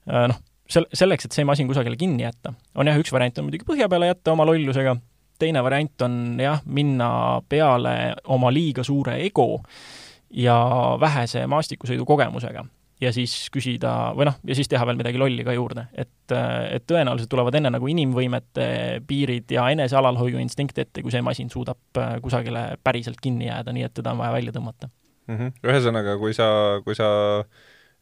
noh, 0.05 0.37
sel-, 0.71 0.89
selleks, 0.93 1.27
et 1.27 1.37
see 1.37 1.47
masin 1.47 1.69
kusagile 1.69 1.99
kinni 1.99 2.25
jätta, 2.25 2.53
on 2.75 2.89
jah, 2.89 2.99
üks 2.99 3.13
variant 3.13 3.39
on 3.39 3.47
muidugi 3.47 3.67
põhja 3.67 3.89
peale 3.91 4.11
jätta 4.11 4.35
oma 4.35 4.47
lollusega, 4.47 4.95
teine 5.41 5.63
variant 5.65 6.05
on 6.05 6.19
jah, 6.41 6.61
minna 6.65 7.09
peale 7.49 7.95
oma 8.33 8.51
liiga 8.53 8.85
suure 8.87 9.17
ego 9.25 9.63
ja 10.31 10.55
vähese 11.01 11.47
maastikusõidu 11.51 12.05
kogemusega. 12.07 12.65
ja 13.01 13.09
siis 13.09 13.49
küsida, 13.49 14.13
või 14.13 14.27
noh, 14.27 14.35
ja 14.45 14.53
siis 14.53 14.69
teha 14.69 14.85
veel 14.85 14.99
midagi 14.99 15.17
lolli 15.17 15.41
ka 15.41 15.55
juurde, 15.57 15.87
et, 15.97 16.33
et 16.69 16.83
tõenäoliselt 16.85 17.31
tulevad 17.33 17.55
enne 17.57 17.71
nagu 17.73 17.87
inimvõimete 17.89 18.67
piirid 19.09 19.49
ja 19.49 19.63
enese 19.73 19.97
alalhoiuinstinkt 19.97 20.77
ette, 20.83 21.01
kui 21.01 21.09
see 21.11 21.23
masin 21.25 21.49
suudab 21.49 21.97
kusagile 22.21 22.75
päriselt 22.83 23.17
kinni 23.21 23.49
jääda, 23.49 23.73
nii 23.73 23.87
et 23.87 23.95
teda 23.97 24.13
on 24.13 24.21
vaja 24.21 24.35
välja 24.37 24.53
tõmmata 24.53 24.91
mm. 25.27 25.37
-hmm. 25.37 25.51
ühesõnaga, 25.65 26.17
kui 26.21 26.37
sa, 26.37 26.47
kui 26.85 26.95
sa 26.95 27.09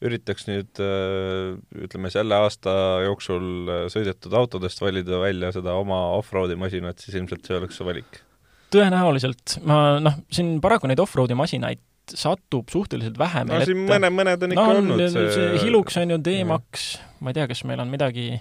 üritaks 0.06 0.48
nüüd 0.48 0.80
äh, 0.84 1.58
ütleme, 1.84 2.12
selle 2.14 2.38
aasta 2.40 2.72
jooksul 3.04 3.68
äh, 3.68 3.84
sõidetud 3.92 4.36
autodest 4.40 4.80
valida 4.84 5.20
välja 5.20 5.52
seda 5.56 5.76
oma 5.80 6.00
off-road'i 6.16 6.56
masinat, 6.60 7.02
siis 7.04 7.20
ilmselt 7.20 7.48
see 7.48 7.60
oleks 7.60 7.80
su 7.80 7.88
valik? 7.88 8.24
tõenäoliselt, 8.70 9.58
ma 9.66 9.98
noh, 10.04 10.20
siin 10.32 10.60
paraku 10.64 10.90
neid 10.90 11.02
off-road'i 11.02 11.36
masinaid 11.38 11.82
satub 12.10 12.70
suhteliselt 12.74 13.18
vähe 13.20 13.44
meil 13.46 13.60
no, 13.60 13.66
ette. 13.66 13.88
mõne, 13.90 14.10
mõned 14.14 14.46
on 14.46 14.56
ikka 14.56 14.66
no, 14.66 14.78
olnud 14.80 15.04
see, 15.14 15.26
see 15.36 15.60
Hilux 15.66 15.98
on 16.02 16.16
ju 16.16 16.20
D-Max, 16.26 16.88
ma 17.22 17.34
ei 17.34 17.38
tea, 17.38 17.50
kas 17.52 17.66
meil 17.70 17.84
on 17.84 17.92
midagi 17.92 18.32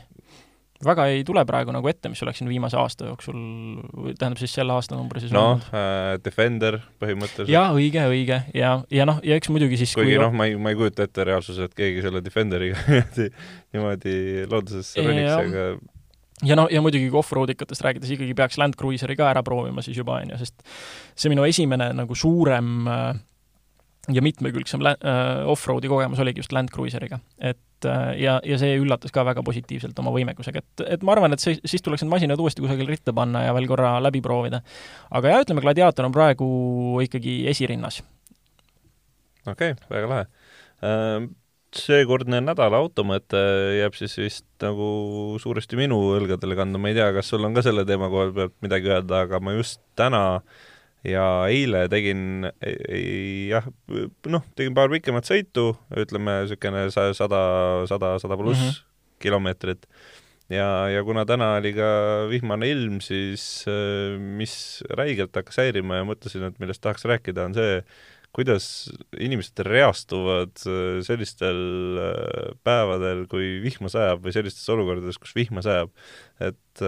väga 0.84 1.08
ei 1.10 1.24
tule 1.26 1.42
praegu 1.48 1.72
nagu 1.74 1.90
ette, 1.90 2.10
mis 2.12 2.22
oleks 2.22 2.40
siin 2.40 2.50
viimase 2.50 2.78
aasta 2.78 3.08
jooksul, 3.08 3.38
tähendab 4.18 4.38
siis 4.40 4.54
selle 4.54 4.74
aastanumbri 4.76 5.22
siis 5.24 5.34
noh 5.34 5.58
äh,, 5.74 6.14
Defender 6.24 6.78
põhimõtteliselt. 7.02 7.52
jaa, 7.52 7.72
õige, 7.74 8.04
õige, 8.12 8.40
ja, 8.54 8.76
ja 8.94 9.06
noh, 9.08 9.20
ja 9.26 9.38
eks 9.38 9.50
muidugi 9.52 9.80
siis 9.80 9.94
kuigi 9.98 10.14
kui 10.14 10.22
noh, 10.22 10.34
ma 10.34 10.48
ei, 10.48 10.56
ma 10.60 10.72
ei 10.72 10.78
kujuta 10.78 11.08
ette 11.08 11.26
reaalsuses, 11.28 11.70
et 11.70 11.78
keegi 11.78 12.04
selle 12.06 12.22
Defenderiga 12.24 12.78
niimoodi, 13.74 14.18
loodusesse 14.50 15.06
roniks, 15.06 15.34
aga 15.38 15.68
ja 16.46 16.58
noh, 16.58 16.68
ja 16.70 16.82
muidugi 16.84 17.08
kui 17.10 17.18
off-road 17.18 17.50
ikatest 17.54 17.82
rääkides 17.82 18.14
ikkagi 18.14 18.36
peaks 18.38 18.58
Land 18.60 18.78
Cruiseri 18.78 19.16
ka 19.18 19.32
ära 19.32 19.42
proovima 19.46 19.82
siis 19.82 19.98
juba, 19.98 20.20
on 20.22 20.34
ju, 20.34 20.42
sest 20.44 20.62
see 21.18 21.32
minu 21.32 21.46
esimene 21.48 21.90
nagu 21.96 22.14
suurem 22.18 22.86
äh, 22.86 23.10
ja 24.12 24.22
mitmekülgsem 24.24 24.84
äh, 24.86 25.48
off-roadi 25.48 25.88
kogemus 25.90 26.20
oligi 26.22 26.42
just 26.42 26.52
Land 26.52 26.72
Cruiseriga. 26.74 27.18
et 27.38 27.84
äh, 27.84 28.20
ja, 28.20 28.38
ja 28.44 28.58
see 28.60 28.76
üllatas 28.80 29.12
ka 29.14 29.24
väga 29.26 29.42
positiivselt 29.44 29.98
oma 30.00 30.12
võimekusega, 30.14 30.62
et, 30.62 30.84
et 30.96 31.04
ma 31.04 31.14
arvan, 31.14 31.34
et 31.36 31.42
see, 31.42 31.58
siis 31.68 31.84
tuleks 31.84 32.04
need 32.04 32.12
masinad 32.14 32.40
uuesti 32.40 32.64
kusagile 32.64 32.94
ritta 32.94 33.12
panna 33.16 33.44
ja 33.46 33.56
veel 33.56 33.68
korra 33.70 33.96
läbi 34.02 34.22
proovida. 34.24 34.62
aga 35.10 35.34
jah, 35.34 35.42
ütleme, 35.44 35.64
Gladiator 35.64 36.08
on 36.08 36.14
praegu 36.16 36.48
ikkagi 37.04 37.42
esirinnas. 37.52 38.00
okei 39.46 39.74
okay,, 39.74 39.90
väga 39.90 40.14
lahe 40.14 40.24
äh, 40.88 41.28
seekordne 41.76 42.40
nädala 42.40 42.80
automõte 42.80 43.44
jääb 43.76 43.96
siis 43.98 44.16
vist 44.16 44.48
nagu 44.64 45.36
suuresti 45.42 45.76
minu 45.76 46.00
õlgadele 46.16 46.56
kanda, 46.56 46.80
ma 46.80 46.88
ei 46.88 46.96
tea, 46.96 47.12
kas 47.12 47.28
sul 47.28 47.44
on 47.44 47.52
ka 47.56 47.66
selle 47.66 47.84
teema 47.84 48.08
koha 48.08 48.32
pealt 48.32 48.56
midagi 48.64 48.88
öelda, 48.88 49.26
aga 49.28 49.40
ma 49.44 49.52
just 49.58 49.82
täna 50.00 50.22
äh, 50.38 50.66
ja 51.08 51.24
eile 51.50 51.86
tegin 51.92 52.48
jah, 53.48 53.66
noh, 54.30 54.44
tegin 54.58 54.76
paar 54.76 54.92
pikemat 54.92 55.28
sõitu, 55.28 55.72
ütleme 55.96 56.42
niisugune 56.42 56.86
sada, 56.94 57.42
sada, 57.88 58.14
sada 58.22 58.38
pluss 58.40 58.60
mm 58.60 58.68
-hmm. 58.68 58.84
kilomeetrit. 59.24 59.88
ja, 60.48 60.88
ja 60.88 61.04
kuna 61.04 61.24
täna 61.26 61.56
oli 61.56 61.72
ka 61.76 61.88
vihmane 62.30 62.68
ilm, 62.70 63.00
siis 63.00 63.64
mis 64.18 64.82
räigelt 64.90 65.34
hakkas 65.36 65.60
häirima 65.60 66.00
ja 66.00 66.04
mõtlesin, 66.04 66.46
et 66.48 66.58
millest 66.60 66.80
tahaks 66.80 67.04
rääkida, 67.04 67.44
on 67.44 67.54
see, 67.54 67.82
kuidas 68.32 68.90
inimesed 69.18 69.58
reastuvad 69.64 70.52
sellistel 71.02 71.60
päevadel, 72.64 73.26
kui 73.26 73.60
vihma 73.64 73.88
sajab 73.88 74.24
või 74.24 74.32
sellistes 74.32 74.68
olukordades, 74.68 75.18
kus 75.18 75.34
vihma 75.34 75.62
sajab. 75.62 75.90
et 76.40 76.80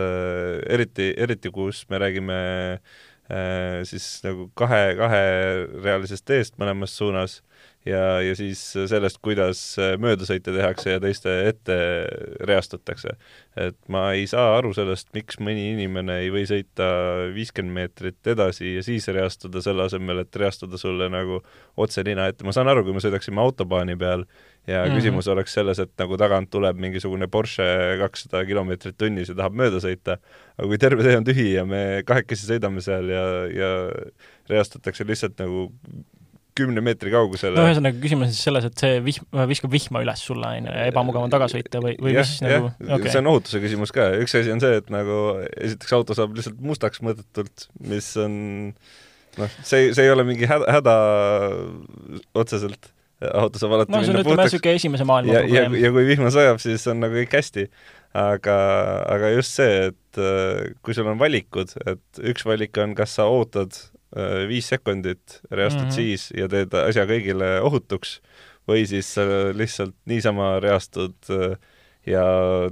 eriti, 0.68 1.14
eriti 1.16 1.50
kus 1.50 1.86
me 1.90 1.98
räägime 1.98 2.34
äh, 2.74 2.80
Äh, 2.80 3.09
siis 3.86 4.06
nagu 4.24 4.48
kahe, 4.58 4.94
kaherealisest 4.98 6.24
teest 6.26 6.56
mõlemas 6.58 6.96
suunas 6.98 7.40
ja, 7.86 8.20
ja 8.20 8.34
siis 8.36 8.60
sellest, 8.74 9.18
kuidas 9.24 9.60
möödasõite 10.00 10.52
tehakse 10.52 10.96
ja 10.96 11.00
teiste 11.00 11.32
ette 11.48 11.76
reastatakse. 12.48 13.14
et 13.56 13.76
ma 13.88 14.10
ei 14.16 14.26
saa 14.30 14.58
aru 14.58 14.72
sellest, 14.76 15.08
miks 15.16 15.40
mõni 15.40 15.70
inimene 15.72 16.20
ei 16.24 16.30
või 16.32 16.44
sõita 16.48 16.90
viiskümmend 17.34 17.74
meetrit 17.74 18.32
edasi 18.34 18.76
ja 18.76 18.84
siis 18.84 19.08
reastuda, 19.08 19.62
selle 19.64 19.86
asemel, 19.88 20.22
et 20.24 20.36
reastuda 20.36 20.78
sulle 20.80 21.08
nagu 21.12 21.40
otse 21.76 22.04
nina 22.04 22.28
ette. 22.28 22.44
ma 22.44 22.52
saan 22.52 22.68
aru, 22.68 22.84
kui 22.84 22.96
me 22.96 23.04
sõidaksime 23.04 23.40
autobaani 23.40 23.96
peal 23.96 24.26
ja 24.66 24.84
mm 24.84 24.90
-hmm. 24.90 25.00
küsimus 25.00 25.28
oleks 25.28 25.54
selles, 25.54 25.78
et 25.78 25.92
nagu 25.98 26.16
tagant 26.16 26.50
tuleb 26.50 26.76
mingisugune 26.76 27.28
Porsche 27.28 27.96
kakssada 27.98 28.44
kilomeetrit 28.44 28.98
tunnis 28.98 29.28
ja 29.28 29.34
tahab 29.34 29.56
mööda 29.56 29.80
sõita, 29.80 30.18
aga 30.58 30.68
kui 30.68 30.78
terve 30.78 31.02
tee 31.02 31.16
on 31.16 31.24
tühi 31.24 31.52
ja 31.54 31.64
me 31.64 32.02
kahekesi 32.06 32.46
sõidame 32.46 32.80
seal 32.80 33.08
ja, 33.08 33.24
ja 33.48 33.70
reastatakse 34.48 35.04
lihtsalt 35.06 35.38
nagu 35.38 35.70
kümne 36.60 36.82
meetri 36.84 37.12
kaugusele. 37.12 37.56
no 37.58 37.66
ühesõnaga, 37.68 37.98
küsimus 38.02 38.28
on 38.28 38.34
siis 38.34 38.46
selles, 38.46 38.68
et 38.68 38.84
see 38.84 39.00
vihm, 39.04 39.26
viskab 39.50 39.74
vihma 39.74 40.04
üles 40.04 40.22
sulle, 40.28 40.52
on 40.60 40.68
ju, 40.68 40.76
ja 40.76 40.86
ebamugav 40.92 41.26
on 41.26 41.32
taga 41.32 41.48
sõita 41.52 41.82
või, 41.82 41.96
või 42.00 42.14
ja, 42.14 42.24
mis 42.24 42.38
nagu 42.44 42.70
okay. 42.70 43.10
see 43.10 43.22
on 43.22 43.30
ohutuse 43.32 43.62
küsimus 43.62 43.94
ka, 43.96 44.10
üks 44.20 44.36
asi 44.38 44.54
on 44.54 44.62
see, 44.62 44.80
et 44.82 44.90
nagu 44.92 45.20
esiteks 45.56 45.96
auto 45.98 46.16
saab 46.18 46.38
lihtsalt 46.38 46.62
mustaks 46.64 47.02
mõõdetult, 47.04 47.68
mis 47.90 48.08
on 48.20 48.34
noh, 49.40 49.60
see, 49.60 49.90
see 49.96 50.06
ei 50.06 50.14
ole 50.14 50.26
mingi 50.28 50.48
häda, 50.50 50.68
häda 50.78 50.96
otseselt 52.38 52.92
auto 53.20 53.60
saab 53.60 53.76
alati 53.76 53.92
no 53.92 54.00
on, 54.00 54.20
ütleme, 54.22 54.44
niisugune 54.46 54.76
esimese 54.80 55.06
maailma 55.08 55.34
ja, 55.34 55.44
probleem. 55.44 55.78
ja, 55.78 55.86
ja 55.86 55.94
kui 55.96 56.04
vihma 56.08 56.32
sajab, 56.34 56.60
siis 56.62 56.86
on 56.90 57.02
nagu 57.04 57.16
kõik 57.20 57.36
hästi. 57.36 57.66
aga, 58.16 58.56
aga 59.06 59.28
just 59.36 59.54
see, 59.60 59.90
et 59.92 60.18
äh, 60.18 60.72
kui 60.82 60.96
sul 60.96 61.06
on 61.06 61.20
valikud, 61.20 61.76
et 61.86 62.22
üks 62.32 62.46
valik 62.48 62.80
on, 62.82 62.96
kas 62.98 63.12
sa 63.20 63.28
ootad 63.30 63.76
äh, 63.76 63.99
viis 64.50 64.66
sekundit, 64.68 65.40
reastad 65.50 65.84
mm 65.84 65.90
-hmm. 65.90 65.94
siis 65.94 66.30
ja 66.36 66.48
teed 66.50 66.74
asja 66.74 67.04
kõigile 67.06 67.60
ohutuks, 67.62 68.20
või 68.68 68.86
siis 68.86 69.14
sa 69.14 69.22
lihtsalt 69.54 69.94
niisama 70.10 70.58
reastud 70.60 71.14
äh, 71.30 71.54
ja 72.06 72.24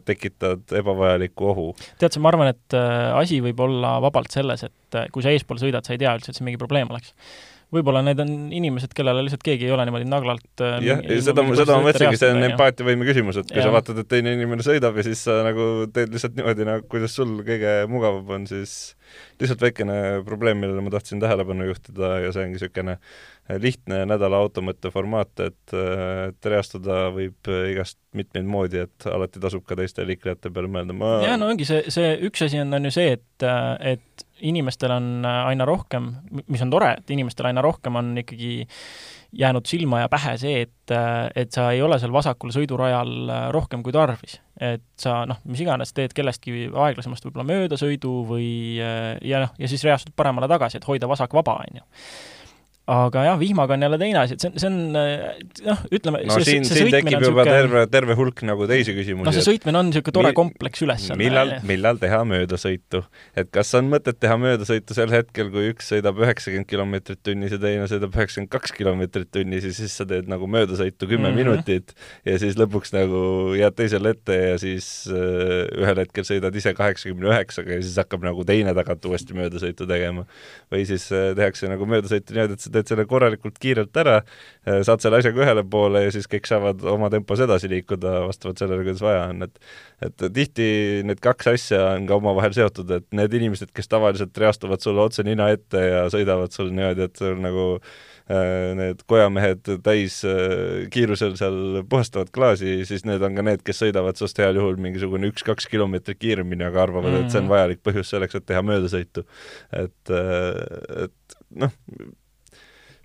tekitad 0.04 0.72
ebavajalikku 0.72 1.46
ohu. 1.46 1.76
tead 1.98 2.12
sa, 2.12 2.20
ma 2.20 2.28
arvan, 2.32 2.48
et 2.48 2.74
asi 3.14 3.40
võib 3.44 3.60
olla 3.60 4.00
vabalt 4.00 4.30
selles, 4.32 4.64
et 4.64 4.98
kui 5.12 5.22
sa 5.22 5.30
eespool 5.30 5.60
sõidad, 5.60 5.84
sa 5.84 5.92
ei 5.92 5.98
tea 5.98 6.14
üldse, 6.16 6.32
et 6.32 6.36
see 6.36 6.44
mingi 6.44 6.58
probleem 6.58 6.90
oleks 6.90 7.14
võib-olla 7.74 8.00
need 8.04 8.20
on 8.22 8.30
inimesed, 8.54 8.92
kellele 8.96 9.24
lihtsalt 9.26 9.42
keegi 9.44 9.66
ei 9.68 9.72
ole 9.74 9.84
niimoodi 9.88 10.06
naglalt 10.08 10.62
äh, 10.64 10.78
jah, 10.86 11.02
seda, 11.24 11.44
seda 11.58 11.76
ma 11.76 11.88
mõtlesingi, 11.88 12.20
see 12.20 12.30
on 12.32 12.46
empaatiavõime 12.46 13.08
küsimus, 13.08 13.40
et 13.42 13.50
kui 13.50 13.60
ja. 13.60 13.66
sa 13.66 13.72
vaatad, 13.74 14.00
et 14.00 14.08
teine 14.08 14.32
inimene 14.36 14.64
sõidab 14.64 14.96
ja 14.96 15.04
siis 15.04 15.24
sa 15.28 15.40
nagu 15.44 15.66
teed 15.92 16.14
lihtsalt 16.14 16.38
niimoodi, 16.38 16.68
nagu 16.68 16.86
kuidas 16.88 17.16
sul 17.18 17.34
kõige 17.46 17.74
mugavam 17.92 18.38
on, 18.38 18.46
siis 18.48 18.76
lihtsalt 19.40 19.64
väikene 19.64 19.98
probleem, 20.24 20.60
millele 20.62 20.84
ma 20.84 20.92
tahtsin 20.94 21.20
tähelepanu 21.20 21.68
juhtida 21.68 22.14
ja 22.24 22.32
see 22.32 22.46
ongi 22.46 22.56
niisugune 22.56 22.96
lihtne 23.62 24.02
nädala 24.08 24.40
automõtte 24.44 24.90
formaat, 24.92 25.32
et, 25.40 25.76
et 26.28 26.48
reastuda 26.52 27.06
võib 27.14 27.48
igast 27.70 27.96
mitmeid 28.16 28.48
moodi, 28.48 28.84
et 28.84 29.08
alati 29.08 29.40
tasub 29.40 29.64
ka 29.68 29.76
teiste 29.78 30.04
liiklejate 30.08 30.52
peale 30.52 30.68
mõelda, 30.72 30.96
jaa, 31.24 31.36
no 31.40 31.48
ongi 31.52 31.68
see, 31.68 31.84
see 31.92 32.16
üks 32.28 32.44
asi 32.48 32.60
on, 32.60 32.72
on 32.76 32.88
ju 32.88 32.96
see, 32.96 33.16
et, 33.16 33.48
et 33.92 34.27
inimestel 34.40 34.92
on 34.94 35.26
aina 35.26 35.66
rohkem, 35.68 36.12
mis 36.46 36.62
on 36.62 36.70
tore, 36.70 36.92
et 36.98 37.10
inimestel 37.14 37.50
aina 37.50 37.62
rohkem 37.64 37.96
on 37.98 38.12
ikkagi 38.22 38.66
jäänud 39.38 39.66
silma 39.68 40.00
ja 40.00 40.08
pähe 40.08 40.36
see, 40.40 40.62
et, 40.64 40.94
et 41.36 41.52
sa 41.52 41.68
ei 41.74 41.82
ole 41.84 41.98
seal 42.00 42.12
vasakul 42.14 42.52
sõidurajal 42.54 43.50
rohkem 43.52 43.82
kui 43.84 43.92
tarvis. 43.92 44.38
et 44.60 44.84
sa 44.98 45.20
noh, 45.28 45.38
mis 45.44 45.60
iganes, 45.62 45.92
teed 45.94 46.14
kellestki 46.16 46.70
aeglasemast 46.72 47.26
võib-olla 47.26 47.46
möödasõidu 47.50 48.14
või 48.26 48.48
ja 48.78 49.44
noh, 49.44 49.52
ja 49.58 49.68
siis 49.68 49.84
reastud 49.84 50.16
paremale 50.16 50.48
tagasi, 50.48 50.80
et 50.80 50.88
hoida 50.88 51.10
vasak 51.10 51.36
vaba, 51.36 51.60
on 51.66 51.82
ju 51.82 51.86
aga 52.88 53.24
jah, 53.26 53.36
vihmaga 53.36 53.76
on 53.76 53.84
jälle 53.84 53.98
teine 54.00 54.20
asi, 54.22 54.36
et 54.36 54.40
see 54.40 54.48
on, 54.48 54.54
see 54.62 54.68
on 54.68 54.76
noh, 55.68 55.80
ütleme 55.92 56.22
no 56.24 56.36
see, 56.38 56.54
siin, 56.54 56.64
siin 56.64 56.90
tekib 56.92 57.20
juba 57.20 57.44
süke... 57.44 57.52
terve, 57.52 57.82
terve 57.92 58.14
hulk 58.16 58.40
nagu 58.48 58.68
teisi 58.70 58.94
küsimusi. 58.96 59.26
noh, 59.28 59.34
see 59.36 59.44
sõitmine 59.44 59.80
on 59.82 59.90
niisugune 59.90 60.16
tore 60.16 60.30
kompleks 60.36 60.84
ülesanne. 60.86 61.18
millal, 61.20 61.52
millal 61.68 62.00
teha 62.00 62.22
möödasõitu? 62.28 63.02
et 63.36 63.50
kas 63.52 63.74
on 63.76 63.90
mõtet 63.92 64.16
teha 64.22 64.38
möödasõitu 64.40 64.96
sel 64.96 65.12
hetkel, 65.12 65.50
kui 65.52 65.68
üks 65.74 65.90
sõidab 65.92 66.22
üheksakümmend 66.24 66.68
kilomeetrit 66.70 67.20
tunnis 67.28 67.52
ja 67.52 67.60
teine 67.60 67.90
sõidab 67.92 68.16
üheksakümmend 68.16 68.52
kaks 68.56 68.72
kilomeetrit 68.78 69.30
tunnis 69.36 69.68
ja 69.68 69.74
siis 69.76 69.98
sa 70.00 70.08
teed 70.08 70.32
nagu 70.32 70.48
möödasõitu 70.48 71.10
kümme 71.10 71.28
mm 71.28 71.36
-hmm. 71.36 71.44
minutit 71.44 71.94
ja 72.24 72.38
siis 72.40 72.56
lõpuks 72.56 72.96
nagu 72.96 73.52
jääd 73.58 73.76
teisele 73.76 74.14
ette 74.16 74.40
ja 74.54 74.56
siis 74.64 74.88
äh, 75.12 75.68
ühel 75.76 76.02
hetkel 76.06 76.24
sõidad 76.24 76.56
ise 76.56 76.72
kaheksakümne 76.72 77.28
üheksaga 77.34 77.76
ja 77.76 77.84
siis 77.84 78.00
hakkab 78.00 78.24
nagu 78.24 78.48
teine 78.48 78.72
tagant 78.74 79.04
uuesti 79.04 79.36
möödasõitu 79.36 79.84
tegema. 79.84 80.24
või 80.72 80.88
siis 80.88 81.10
äh, 81.12 81.34
tehakse 81.36 81.68
nagu 81.68 81.84
möödasõitu 81.84 82.32
niimoodi, 82.32 82.56
et 82.56 82.64
sa 82.64 82.77
teed 82.78 82.94
selle 82.94 83.06
korralikult 83.10 83.58
kiirelt 83.60 84.00
ära, 84.00 84.20
äh, 84.66 84.80
saad 84.86 85.04
selle 85.04 85.20
asjaga 85.20 85.44
ühele 85.44 85.66
poole 85.68 86.06
ja 86.06 86.14
siis 86.14 86.30
kõik 86.30 86.48
saavad 86.48 86.82
oma 86.88 87.10
tempos 87.12 87.42
edasi 87.44 87.70
liikuda 87.74 88.22
vastavalt 88.30 88.62
sellele, 88.62 88.86
kuidas 88.86 89.04
vaja 89.04 89.28
on, 89.32 89.46
et 89.48 89.62
et 90.04 90.28
tihti 90.34 90.66
need 91.06 91.18
kaks 91.22 91.48
asja 91.50 91.80
on 91.96 92.04
ka 92.06 92.18
omavahel 92.20 92.54
seotud, 92.54 92.90
et 92.94 93.06
need 93.18 93.32
inimesed, 93.34 93.72
kes 93.74 93.90
tavaliselt 93.90 94.36
reastuvad 94.38 94.84
sulle 94.84 95.02
otse 95.02 95.24
nina 95.26 95.48
ette 95.54 95.82
ja 95.82 96.04
sõidavad 96.12 96.54
sul 96.54 96.70
niimoodi, 96.70 97.08
et 97.08 97.18
sul 97.18 97.34
nagu 97.42 97.64
äh, 98.30 98.76
need 98.78 99.02
kojamehed 99.10 99.72
täis 99.82 100.20
äh, 100.28 100.86
kiirusel 100.94 101.34
seal 101.40 101.82
puhastavad 101.90 102.30
klaasi, 102.34 102.78
siis 102.88 103.02
need 103.08 103.24
on 103.26 103.38
ka 103.38 103.46
need, 103.50 103.64
kes 103.66 103.82
sõidavad 103.82 104.20
sinust 104.20 104.38
heal 104.38 104.60
juhul 104.60 104.78
mingisugune 104.86 105.32
üks-kaks 105.32 105.66
kilomeetrit 105.72 106.20
kiiremini, 106.22 106.68
aga 106.68 106.84
arvavad 106.86 107.10
mm, 107.10 107.18
-hmm. 107.18 107.26
et 107.26 107.34
see 107.34 107.42
on 107.42 107.48
mhm. 107.48 107.56
vajalik 107.56 107.82
põhjus 107.90 108.14
selleks, 108.14 108.38
et 108.38 108.46
teha 108.46 108.62
möödasõitu. 108.62 109.26
et, 109.82 110.14
et 111.06 111.38
noh, 111.58 111.74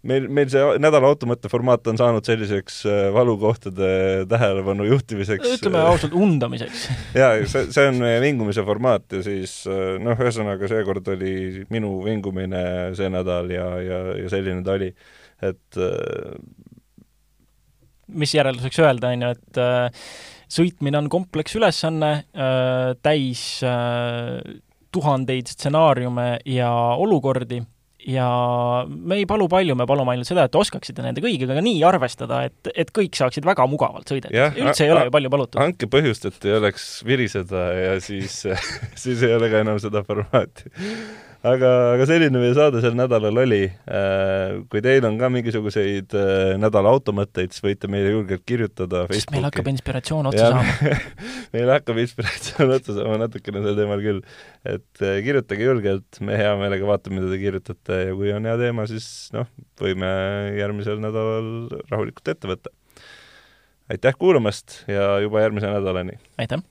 meil, 0.10 0.28
meil 0.28 0.50
see 0.52 0.64
nädala 0.84 1.12
automõtte 1.14 1.52
formaat 1.52 1.88
on 1.92 2.00
saanud 2.00 2.28
selliseks 2.28 2.82
äh, 2.90 3.06
valukohtade 3.16 3.90
tähelepanu 4.32 4.88
juhtimiseks. 4.90 5.56
ütleme 5.58 5.82
äh, 5.82 5.90
ausalt, 5.94 6.18
undamiseks. 6.18 6.88
Jaa, 7.22 7.38
see, 7.50 7.70
see 7.76 7.88
on 7.92 8.02
meie 8.04 8.20
vingumise 8.24 8.66
formaat 8.68 9.18
ja 9.18 9.24
siis 9.26 9.62
äh, 9.70 9.96
noh, 10.04 10.20
ühesõnaga 10.20 10.70
seekord 10.72 11.08
oli 11.16 11.66
minu 11.74 11.96
vingumine 12.06 12.66
see 12.98 13.10
nädal 13.14 13.52
ja, 13.54 13.70
ja, 13.84 14.04
ja 14.24 14.34
selline 14.34 14.64
ta 14.66 14.78
oli, 14.78 14.94
et 15.44 15.82
mis 18.14 18.34
järelduseks 18.36 18.80
öelda, 18.84 19.14
on 19.14 19.26
ju, 19.26 19.32
et 19.38 19.60
äh, 19.62 20.06
sõitmine 20.52 21.00
on 21.02 21.10
kompleksülesanne 21.12 22.12
äh,, 22.14 22.94
täis 23.06 23.44
äh, 23.66 24.40
tuhandeid 24.94 25.50
stsenaariume 25.50 26.28
ja 26.46 26.72
olukordi 27.02 27.64
ja 28.10 28.28
me 28.88 29.20
ei 29.22 29.28
palu 29.30 29.48
palju, 29.52 29.76
me 29.80 29.88
palume 29.90 30.16
ainult 30.16 30.30
seda, 30.30 30.48
et 30.48 30.56
oskaksite 30.60 31.06
nende 31.06 31.24
kõigiga 31.24 31.60
nii 31.64 31.84
arvestada, 31.88 32.44
et, 32.50 32.72
et 32.76 32.92
kõik 32.96 33.16
saaksid 33.18 33.46
väga 33.48 33.68
mugavalt 33.70 34.10
sõidetud. 34.10 34.60
üldse 34.60 34.88
ei 34.88 34.94
ole 34.94 35.08
ju 35.08 35.16
palju 35.16 35.34
palutud. 35.34 35.62
andke 35.64 35.90
põhjust, 35.92 36.28
et 36.30 36.50
ei 36.50 36.58
oleks 36.60 36.88
viriseda 37.08 37.66
ja 37.78 37.94
siis 38.04 38.42
siis 39.04 39.24
ei 39.24 39.36
ole 39.36 39.52
ka 39.54 39.64
enam 39.64 39.80
seda 39.84 40.04
formaati 40.08 40.72
aga, 41.48 41.70
aga 41.96 42.06
selline 42.08 42.40
meie 42.40 42.54
saade 42.56 42.82
sel 42.84 42.96
nädalal 42.98 43.38
oli. 43.44 43.62
Äh, 43.68 44.64
kui 44.72 44.82
teil 44.86 45.06
on 45.08 45.18
ka 45.20 45.30
mingisuguseid 45.34 46.16
äh, 46.18 46.54
nädala 46.62 46.94
automõtteid, 46.96 47.54
siis 47.54 47.64
võite 47.66 47.90
meile 47.92 48.14
julgelt 48.16 48.46
kirjutada 48.48 49.04
Facebooki. 49.10 49.38
meil 49.38 49.48
hakkab 49.50 49.72
inspiratsioon 49.74 50.32
otsa 50.32 50.50
saama 50.54 50.94
meil 51.56 51.74
hakkab 51.76 52.02
inspiratsioon 52.06 52.76
otsa 52.78 52.98
saama 53.00 53.20
natukene 53.26 53.64
sel 53.66 53.80
teemal 53.80 54.04
küll. 54.06 54.22
et 54.64 55.04
äh, 55.04 55.20
kirjutage 55.26 55.68
julgelt, 55.68 56.22
me 56.24 56.40
hea 56.40 56.54
meelega 56.60 56.90
vaatame, 56.90 57.20
mida 57.20 57.32
te 57.34 57.42
kirjutate 57.44 58.04
ja 58.08 58.18
kui 58.20 58.36
on 58.36 58.50
hea 58.50 58.58
teema, 58.64 58.88
siis 58.90 59.08
noh, 59.36 59.50
võime 59.84 60.14
järgmisel 60.60 61.02
nädalal 61.04 61.82
rahulikult 61.92 62.36
ette 62.36 62.52
võtta. 62.56 62.76
aitäh 63.92 64.16
kuulamast 64.20 64.84
ja 64.92 65.18
juba 65.24 65.44
järgmise 65.44 65.72
nädalani! 65.76 66.22
aitäh! 66.40 66.64